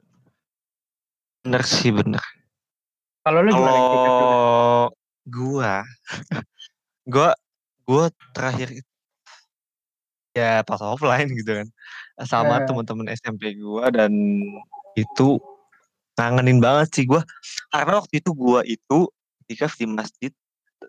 [1.45, 2.23] Bener sih bener.
[3.21, 3.69] kalau lu gimana?
[3.69, 4.89] Kalau
[5.29, 5.73] gua,
[7.13, 7.29] gua,
[7.85, 8.81] gua terakhir
[10.33, 11.67] ya pas offline gitu kan,
[12.25, 12.65] sama Eh.
[12.65, 14.09] teman-teman SMP gua dan
[14.95, 15.37] itu
[16.17, 17.21] ngangenin banget sih gua,
[17.69, 19.05] karena waktu itu gua itu
[19.45, 20.31] iktikaf di masjid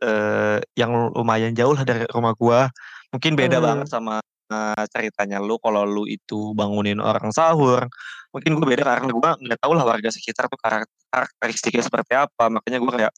[0.00, 2.72] eh, yang lumayan jauh lah dari rumah gua,
[3.12, 3.66] mungkin beda Hmm.
[3.68, 7.84] banget sama eh, ceritanya lu kalau lu itu bangunin orang sahur,
[8.32, 12.48] mungkin gua beda karena gua nggak tahu lah warga sekitar tuh karak- karakteristiknya seperti apa,
[12.48, 13.12] makanya gua kayak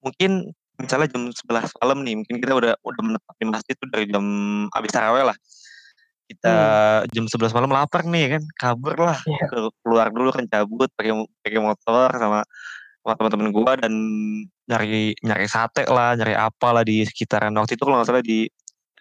[0.00, 0.48] mungkin
[0.80, 4.24] misalnya jam 11 malam nih, mungkin kita udah udah menetap di masjid tuh dari jam
[4.72, 5.36] habis tarawih lah.
[6.32, 6.56] Kita
[7.12, 9.18] jam 11 malam lapar nih kan, kabur lah.
[9.28, 9.44] Iya.
[9.48, 11.12] ke keluar dulu kan cabut pakai
[11.44, 12.40] pakai motor sama
[13.02, 13.92] sama teman-teman gua dan
[14.66, 17.52] nyari nyari sate lah, nyari apa lah di sekitaran.
[17.52, 18.48] Waktu itu kalau nggak salah di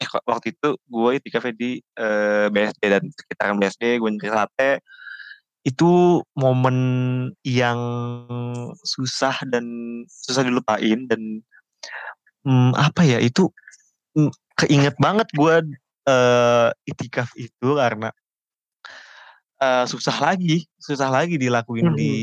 [0.01, 4.71] eh waktu itu gue itikafnya di eh, BSD dan sekitaran BSD gue nyari sate.
[5.61, 6.77] Itu momen
[7.45, 7.79] yang
[8.81, 9.65] susah dan
[10.09, 11.45] susah dilupain dan
[12.45, 13.49] hmm, apa ya itu
[14.17, 15.55] hmm, keinget banget gue
[16.03, 18.09] eh, itikaf itu karena
[19.61, 21.97] eh, susah lagi susah lagi dilakuin Mhm.
[21.97, 22.13] di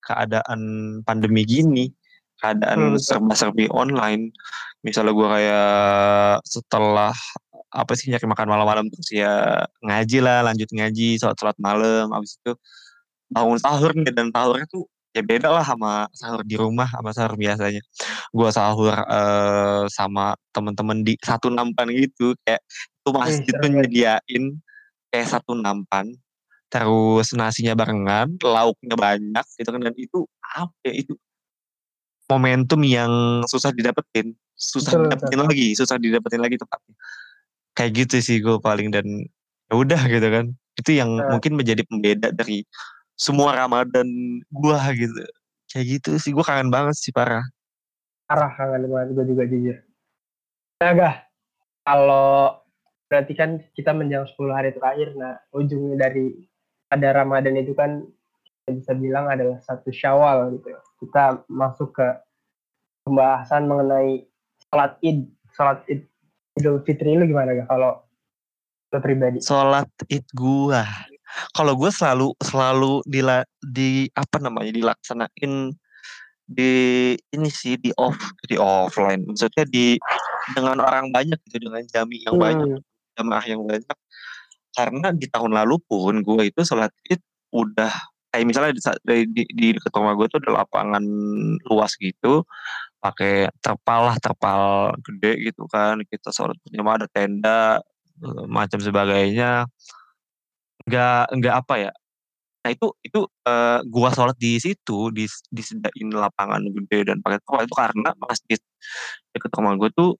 [0.00, 0.60] keadaan
[1.04, 1.92] pandemi gini
[2.40, 3.04] keadaan Hmm, betul.
[3.04, 4.32] serba-serbi online
[4.80, 5.76] misalnya gue kayak
[6.48, 7.12] setelah
[7.70, 12.40] apa sih nyari makan malam-malam terus ya ngaji lah lanjut ngaji sholat sholat malam abis
[12.40, 12.56] itu
[13.30, 17.34] bangun sahur nih dan sahurnya tuh ya beda lah sama sahur di rumah sama sahur
[17.34, 17.82] biasanya.
[18.30, 22.62] Gue sahur eh, sama temen-temen di satu nampan gitu kayak
[23.00, 24.44] itu masjid tuh nyediain
[25.10, 26.14] kayak satu nampan
[26.70, 29.80] terus nasinya barengan lauknya banyak gitu kan.
[29.82, 30.18] Dan itu
[30.54, 31.14] apa ya itu
[32.30, 36.94] momentum yang susah didapetin susah Betul, didapetin lagi susah didapetin lagi tepatnya.
[37.74, 39.06] Kayak gitu sih gue paling dan
[39.66, 40.46] ya udah gitu kan.
[40.78, 41.34] Itu yang Nah.
[41.34, 42.62] mungkin menjadi pembeda dari
[43.20, 44.08] semua Ramadan
[44.48, 45.20] gua gitu
[45.68, 47.44] kayak gitu sih gue kangen banget sih parah
[48.30, 49.76] arah kangen banget gue juga jujur.
[50.80, 51.16] Nah, Gah,
[51.82, 52.62] kalau
[53.10, 56.46] berarti kan kita menjelang 10 hari terakhir, nah ujungnya dari
[56.94, 58.06] ada Ramadan itu kan
[58.62, 60.70] kita bisa bilang adalah satu Syawal gitu.
[61.04, 62.06] Kita masuk ke
[63.02, 64.24] pembahasan mengenai
[64.70, 66.06] sholat Id, sholat Id
[66.58, 68.04] Idul Fitri lu gimana gak kalau
[68.90, 69.38] lu pribadi?
[69.38, 70.82] sholat id gua
[71.54, 75.74] kalau gue selalu selalu dila, di apa namanya dilaksanain
[76.50, 76.72] di
[77.14, 78.18] ini sih di off
[78.50, 79.22] di offline.
[79.22, 79.94] Maksudnya di
[80.50, 82.82] dengan orang banyak gitu dengan jami yang banyak Hmm.
[83.14, 83.98] jamaah yang banyak.
[84.74, 87.22] Karena di tahun lalu pun gue itu sholat id
[87.54, 87.90] udah
[88.30, 91.02] kayak misalnya di, sa- di, di, di dekat rumah gue tuh ada lapangan
[91.70, 92.42] luas gitu.
[93.00, 96.02] Pakai terpal lah terpal gede gitu kan.
[96.02, 97.78] Kita sholat berjamaah ada tenda
[98.22, 99.70] eh, macam sebagainya
[100.90, 101.92] nggak nggak apa ya
[102.60, 107.64] nah itu itu eh, gua sholat di situ di disediain lapangan gede dan pakai terpal
[107.64, 108.60] itu karena masjid
[109.32, 110.10] dekat rumah gue tuh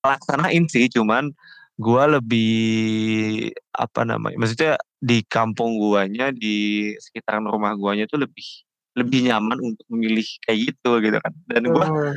[0.00, 1.34] laksanain sih cuman
[1.76, 8.64] gua lebih apa namanya maksudnya di kampung guanya di sekitaran rumah guanya tuh lebih
[8.96, 12.14] lebih nyaman untuk memilih kayak gitu gitu kan dan gua Hmm.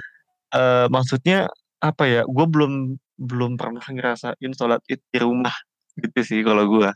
[0.55, 1.51] eh, maksudnya
[1.83, 5.51] apa ya gue belum belum pernah ngerasain sholat id di rumah
[5.99, 6.95] gitu sih kalau gua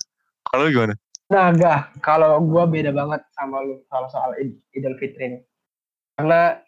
[0.49, 0.95] kalau gimana
[1.34, 1.97] Nah, gak.
[2.06, 5.41] Kalau gua beda banget sama lu kalau soal Id- Idul Fitri nih.
[6.13, 6.62] Karena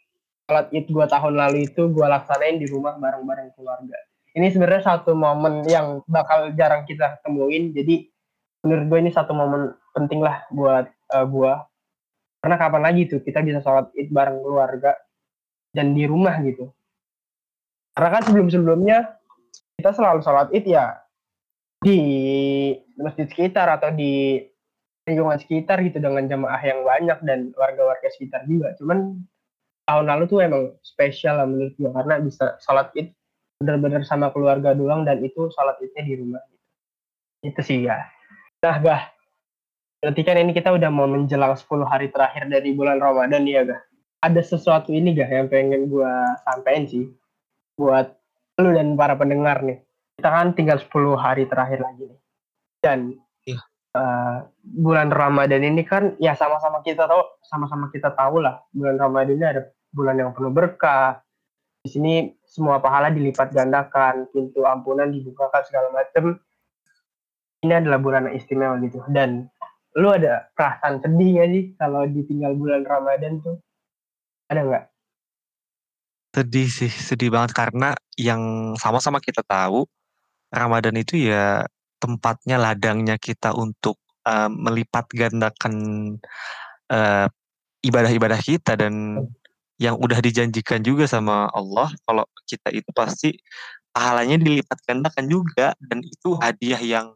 [0.49, 3.97] sholat Id gua tahun lalu itu gua laksanain di rumah bareng-bareng keluarga.
[4.33, 7.77] Ini sebenarnya satu momen yang bakal jarang kita temuin.
[7.77, 8.09] Jadi
[8.65, 11.69] menurut gue ini satu momen penting lah buat eh, gua.
[12.41, 14.97] Karena kapan lagi tuh kita bisa sholat Id bareng keluarga
[15.71, 16.73] dan di rumah gitu.
[17.95, 18.97] Karena kan sebelum-sebelumnya
[19.77, 21.04] kita selalu sholat Id ya
[21.85, 22.01] di
[22.97, 24.41] masjid sekitar atau di
[25.05, 28.73] lingkungan sekitar gitu dengan jamaah yang banyak dan warga-warga sekitar juga.
[28.81, 29.21] Cuman
[29.85, 33.13] tahun lalu tuh emang spesial lah menurut gue karena bisa sholat id
[33.61, 36.41] benar-benar sama keluarga doang dan itu sholat idnya di rumah.
[36.49, 36.65] Gitu.
[37.53, 38.01] Itu sih ya.
[38.65, 39.03] Nah, Gah.
[40.01, 43.81] Berarti kan ini kita udah mau menjelang 10 hari terakhir dari bulan Ramadan ya, Gah.
[44.25, 46.11] Ada sesuatu ini, Gah, yang pengen gue
[46.49, 47.05] sampein sih
[47.77, 48.09] buat
[48.57, 49.84] lu dan para pendengar nih.
[50.15, 52.19] Kita kan tinggal 10 hari terakhir lagi nih.
[52.79, 52.99] Dan
[53.95, 59.35] eh, bulan Ramadan ini kan ya sama-sama kita tahu sama-sama kita tahu lah bulan Ramadan
[59.35, 61.19] ini ada bulan yang penuh berkah.
[61.85, 66.39] Di sini semua pahala dilipat gandakan, pintu ampunan dibukakan segala macam.
[67.61, 69.05] Ini adalah bulan yang istimewa gitu.
[69.09, 69.45] Dan
[69.93, 73.57] lu ada perasaan sedih gak sih kalau ditinggal bulan Ramadan tuh?
[74.49, 74.85] Ada nggak?
[76.35, 79.87] sedih sih sedih banget karena yang sama-sama kita tahu
[80.51, 81.65] Ramadan itu ya
[81.97, 85.75] tempatnya ladangnya kita untuk eh, melipat gandakan
[87.81, 89.17] ibadah-ibadah kita dan
[89.81, 93.35] yang udah dijanjikan juga sama Allah kalau kita itu pasti
[93.91, 97.07] pahalanya dilipat gandakan juga dan itu hadiah yang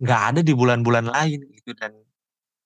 [0.00, 1.92] nggak ada di bulan-bulan lain gitu dan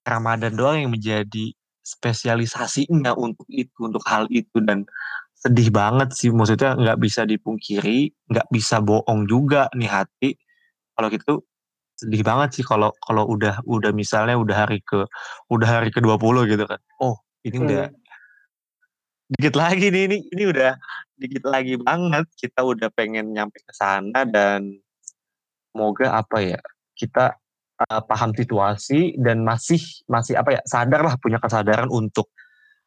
[0.05, 4.85] Ramadan doang yang menjadi spesialisasinya untuk itu untuk hal itu dan
[5.45, 6.33] sedih banget sih.
[6.33, 10.31] Maksudnya nggak bisa dipungkiri nggak bisa bohong juga nih hati.
[10.97, 11.45] Kalau gitu
[11.95, 15.07] sedih banget sih kalau kalau udah udah misalnya udah hari ke
[15.53, 16.81] udah hari ke 20 gitu kan.
[16.99, 17.93] Oh ini udah
[19.37, 20.73] dikit lagi nih ini ini udah
[21.21, 22.25] dikit lagi banget.
[22.41, 24.73] Kita udah pengen nyampe ke sana dan
[25.71, 26.61] semoga apa ya
[26.95, 27.35] kita
[27.83, 32.31] uh, paham situasi dan masih masih apa ya sadar lah punya kesadaran untuk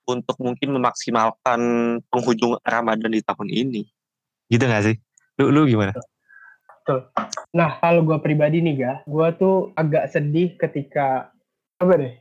[0.08, 1.60] untuk mungkin memaksimalkan
[2.08, 3.84] penghujung Ramadan di tahun ini
[4.48, 4.96] gitu gak sih
[5.38, 5.94] lu lu gimana
[7.52, 11.36] Nah, kalau gue pribadi nih, ga, gue tuh agak sedih ketika
[11.84, 12.16] apa deh?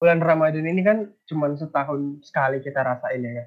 [0.00, 3.44] Bulan Ramadan ini kan cuma setahun sekali kita rasain ya.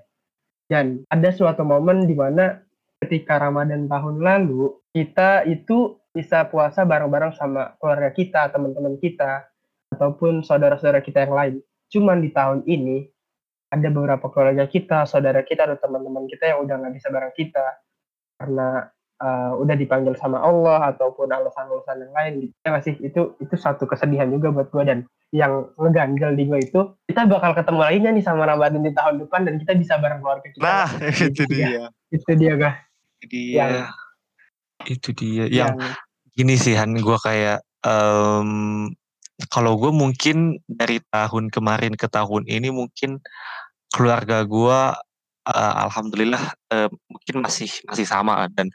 [0.70, 2.62] Dan ada suatu momen di mana
[3.02, 9.46] ketika Ramadan tahun lalu kita itu bisa puasa bareng-bareng sama keluarga kita, teman-teman kita,
[9.94, 11.56] ataupun saudara-saudara kita yang lain.
[11.90, 13.10] Cuman di tahun ini
[13.70, 17.66] ada beberapa keluarga kita, saudara kita, atau teman-teman kita yang udah nggak bisa bareng kita
[18.40, 18.90] karena
[19.22, 22.54] uh, udah dipanggil sama Allah ataupun alasan-alasan yang lain gitu.
[22.66, 26.82] Ya sih itu itu satu kesedihan juga buat gue dan yang ngeganjel di gue itu
[27.06, 30.50] kita bakal ketemu lagi nih sama Ramadan di tahun depan dan kita bisa bareng keluarga
[30.50, 30.64] kita.
[30.66, 30.90] nah
[31.30, 31.54] itu Iya.
[31.54, 32.76] dia Itu dia gak?
[33.22, 33.94] itu dia Yang-
[34.90, 35.94] itu dia yang Yang,
[36.34, 38.50] gini sih Han gue kayak em,
[39.52, 43.20] kalau gue mungkin dari tahun kemarin ke tahun ini mungkin
[43.94, 44.80] keluarga gue
[45.50, 48.70] eh, alhamdulillah eh, mungkin masih masih sama dan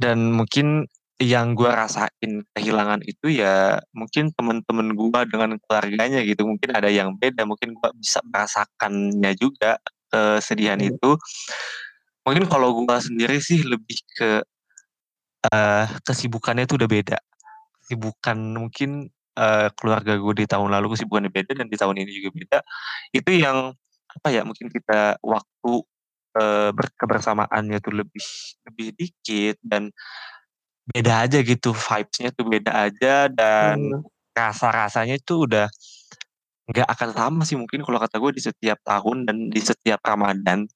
[0.00, 0.88] dan mungkin
[1.18, 6.46] yang gue rasain kehilangan itu ya mungkin temen-temen gue dengan keluarganya gitu.
[6.46, 9.82] Mungkin ada yang beda mungkin gue bisa merasakannya juga
[10.14, 10.94] kesedihan Hmm.
[10.94, 11.10] itu.
[12.22, 14.46] Mungkin kalau gue sendiri sih lebih ke
[15.50, 17.18] eh, kesibukannya itu udah beda.
[17.82, 22.30] Kesibukan mungkin eh, keluarga gue di tahun lalu kesibukannya beda dan di tahun ini juga
[22.30, 22.58] beda.
[23.10, 23.74] Itu yang
[24.18, 25.72] apa ya mungkin kita waktu
[26.34, 28.26] eh, ber- kebersamaannya tuh lebih
[28.66, 29.94] lebih dikit dan
[30.90, 34.02] beda aja gitu vibes-nya tuh beda aja dan Hmm.
[34.34, 35.66] rasa-rasanya itu udah
[36.68, 40.66] nggak akan sama sih mungkin kalau kata gue di setiap tahun dan di setiap Ramadan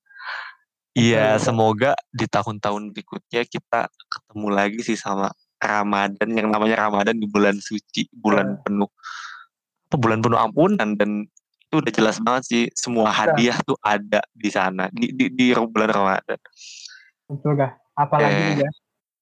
[0.93, 1.45] Iya, Betul.
[1.49, 7.57] semoga di tahun-tahun berikutnya kita ketemu lagi sih sama Ramadan yang namanya Ramadan di bulan
[7.57, 8.93] suci, bulan penuh
[9.88, 11.24] apa bulan penuh ampunan dan
[11.73, 15.89] itu udah jelas banget sih semua hadiah tuh ada di sana di di, di bulan
[15.89, 16.37] Ramadan.
[17.33, 17.81] Betul kah?
[17.97, 18.49] Apalagi Eh.
[18.53, 18.68] juga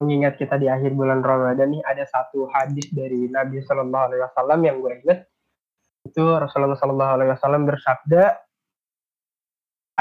[0.03, 4.59] mengingat kita di akhir bulan Ramadan nih ada satu hadis dari Nabi Shallallahu Alaihi Wasallam
[4.67, 5.19] yang gue ingat
[6.03, 8.23] itu Rasulullah Shallallahu Alaihi Wasallam bersabda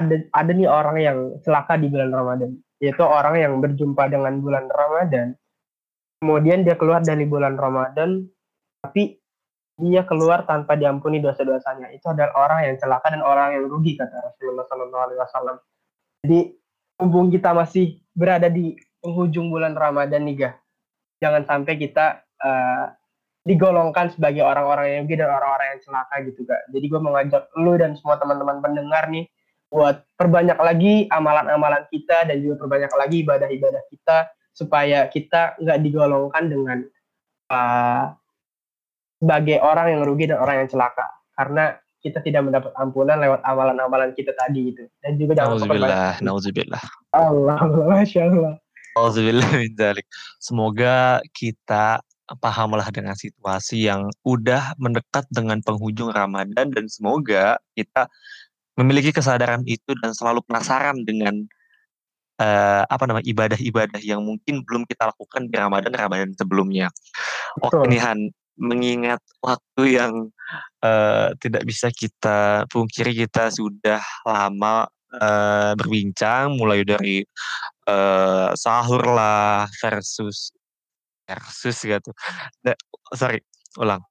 [0.01, 4.67] ada ada nih orang yang celaka di bulan Ramadan yaitu orang yang berjumpa dengan bulan
[4.73, 5.37] Ramadan
[6.19, 8.25] kemudian dia keluar dari bulan Ramadan
[8.81, 9.20] tapi
[9.81, 14.13] dia keluar tanpa diampuni dosa-dosanya itu adalah orang yang celaka dan orang yang rugi kata
[14.13, 15.57] Rasulullah Shallallahu Alaihi Wasallam
[16.21, 16.39] jadi
[17.01, 20.55] mumpung kita masih berada di penghujung bulan Ramadan nih Gah.
[21.21, 22.87] Jangan sampai kita eh,
[23.49, 26.61] digolongkan sebagai orang-orang yang rugi dan orang-orang yang celaka gitu Gak.
[26.69, 29.25] Jadi gue mau ngajak lu dan semua teman-teman pendengar nih
[29.71, 36.45] buat perbanyak lagi amalan-amalan kita dan juga perbanyak lagi ibadah-ibadah kita supaya kita nggak digolongkan
[36.53, 36.79] dengan
[37.49, 38.05] eh,
[39.21, 41.07] sebagai orang yang rugi dan orang yang celaka
[41.37, 46.13] karena kita tidak mendapat ampunan lewat amalan-amalan kita tadi gitu dan juga jangan lupa Nauzubillah,
[46.25, 46.85] nauzubillah.
[47.13, 47.61] Allah,
[47.93, 48.53] masya Allah.
[48.97, 50.09] Auzubillah min dzalik.
[50.41, 52.01] Semoga kita
[52.41, 58.09] pahamlah dengan situasi yang udah mendekat dengan penghujung Ramadan dan semoga kita
[58.79, 61.45] memiliki kesadaran itu dan selalu penasaran dengan
[62.41, 66.89] eh, apa namanya ibadah-ibadah yang mungkin belum kita lakukan di Ramadan Ramadan sebelumnya.
[67.61, 67.93] Oke Betul.
[67.93, 68.19] nih Han,
[68.61, 70.29] mengingat waktu yang
[70.85, 74.85] eh, tidak bisa kita pungkiri kita sudah lama
[75.17, 77.25] eh, berbincang mulai dari
[77.89, 80.53] eh, sahur lah versus
[81.25, 82.13] versus gitu.
[82.61, 82.79] Da-
[83.17, 83.41] sorry,
[83.81, 84.05] ulang.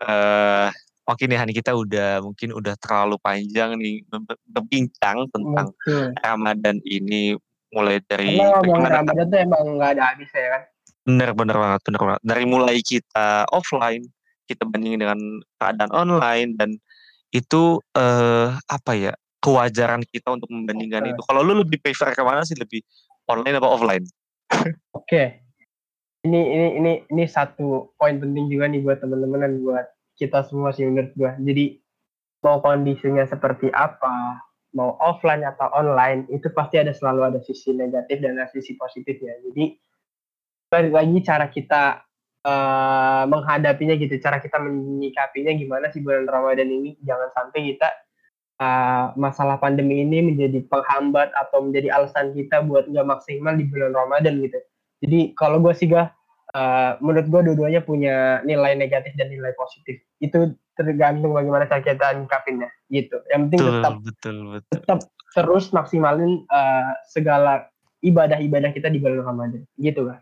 [0.00, 0.72] Eh
[1.10, 6.14] Oke nih Hani kita udah mungkin udah terlalu panjang nih ber- berbincang tentang Betul.
[6.22, 7.34] Ramadan ini
[7.74, 10.62] mulai dari bagaimana Ramadan tuh emang nggak ada habisnya ya kan.
[11.06, 12.22] Bener bener banget, bener banget.
[12.22, 14.04] Dari mulai kita offline,
[14.44, 15.20] kita bandingin dengan
[15.56, 16.70] keadaan online dan
[17.30, 21.20] itu eh apa ya kewajaran kita untuk membandingkan itu.
[21.24, 22.84] Kalau lu lebih prefer ke mana sih lebih
[23.30, 24.04] online apa offline?
[24.92, 25.40] Oke.
[26.20, 29.86] Ini ini ini ini satu poin penting juga nih buat teman-teman dan buat
[30.20, 31.32] kita semua sih menurut gua.
[31.40, 31.80] Jadi
[32.44, 34.36] mau kondisinya seperti apa,
[34.76, 39.16] mau offline atau online, itu pasti ada selalu ada sisi negatif dan ada sisi positif
[39.16, 39.32] ya.
[39.48, 39.80] Jadi
[40.70, 41.82] balik lagi cara kita
[42.46, 46.96] eh, menghadapinya gitu, cara kita menyikapinya gimana sih bulan Ramadan ini.
[47.02, 47.88] Jangan sampai kita
[48.62, 53.92] eh, masalah pandemi ini menjadi penghambat atau menjadi alasan kita buat nggak maksimal di bulan
[53.92, 54.58] Ramadan gitu.
[55.00, 56.12] Jadi kalau gue sih gak,
[57.00, 59.96] menurut gue dua-duanya punya nilai negatif dan nilai positif.
[60.20, 63.20] Itu tergantung bagaimana cara kita nyikapinnya gitu.
[63.28, 64.72] Yang penting Betul, tetap betul, betul.
[64.72, 64.98] tetap
[65.36, 67.68] terus maksimalin eh, segala
[68.00, 70.20] ibadah-ibadah kita di bulan Ramadan gitu kan.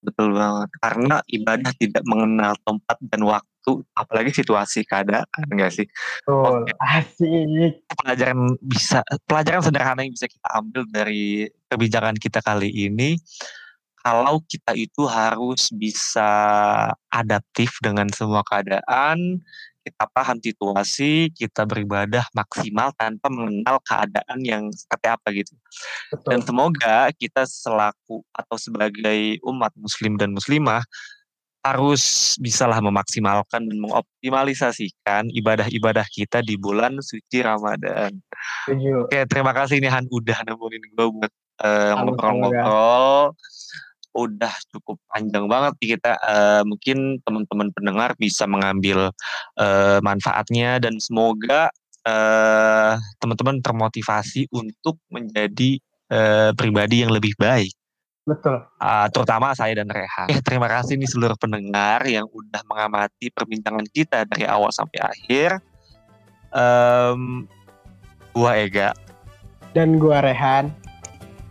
[0.00, 0.68] Betul banget.
[0.80, 5.86] Karena ibadah tidak mengenal tempat dan waktu, apalagi situasi keadaan enggak sih?
[6.24, 6.64] Betul.
[6.64, 6.72] Oke.
[6.80, 7.72] Asik.
[8.00, 13.20] Pelajaran bisa pelajaran sederhana yang bisa kita ambil dari perbincangan kita kali ini
[14.00, 16.32] kalau kita itu harus bisa
[17.12, 19.44] adaptif dengan semua keadaan,
[19.80, 25.54] kita paham situasi, kita beribadah maksimal tanpa mengenal keadaan yang seperti apa gitu.
[26.28, 26.48] Dan Betul.
[26.52, 30.84] semoga kita selaku atau sebagai umat muslim dan muslimah
[31.60, 38.16] harus bisalah memaksimalkan dan mengoptimalisasikan ibadah-ibadah kita di bulan suci Ramadan.
[38.64, 39.04] Setuju.
[39.04, 43.36] Oke, terima kasih nih Han udah nemenin gue buat Sama-sama, ngobrol-ngobrol.
[44.14, 46.12] Udah cukup panjang banget nih kita.
[46.18, 49.14] Eh, mungkin teman-teman pendengar bisa mengambil
[49.58, 51.70] eh, manfaatnya dan semoga
[52.06, 55.78] eh, teman-teman termotivasi untuk menjadi
[56.10, 57.72] eh, pribadi yang lebih baik.
[58.28, 58.62] Betul.
[58.78, 60.28] Ah, terutama saya dan Rehan.
[60.30, 65.58] Eh, terima kasih nih seluruh pendengar yang udah mengamati perbincangan kita dari awal sampai akhir.
[66.52, 67.50] Em,
[68.30, 68.94] gua Ega.
[69.72, 70.70] Dan gua Rehan.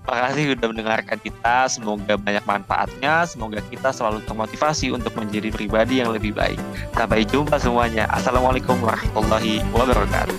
[0.10, 1.70] Kasih udah mendengarkan kita.
[1.70, 3.24] Semoga banyak manfaatnya.
[3.30, 6.60] Semoga kita selalu termotivasi untuk menjadi pribadi yang lebih baik.
[6.93, 8.10] Sampai jumpa semuanya.
[8.10, 10.38] Assalamualaikum warahmatullahi wabarakatuh.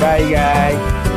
[0.00, 1.09] Bye guys.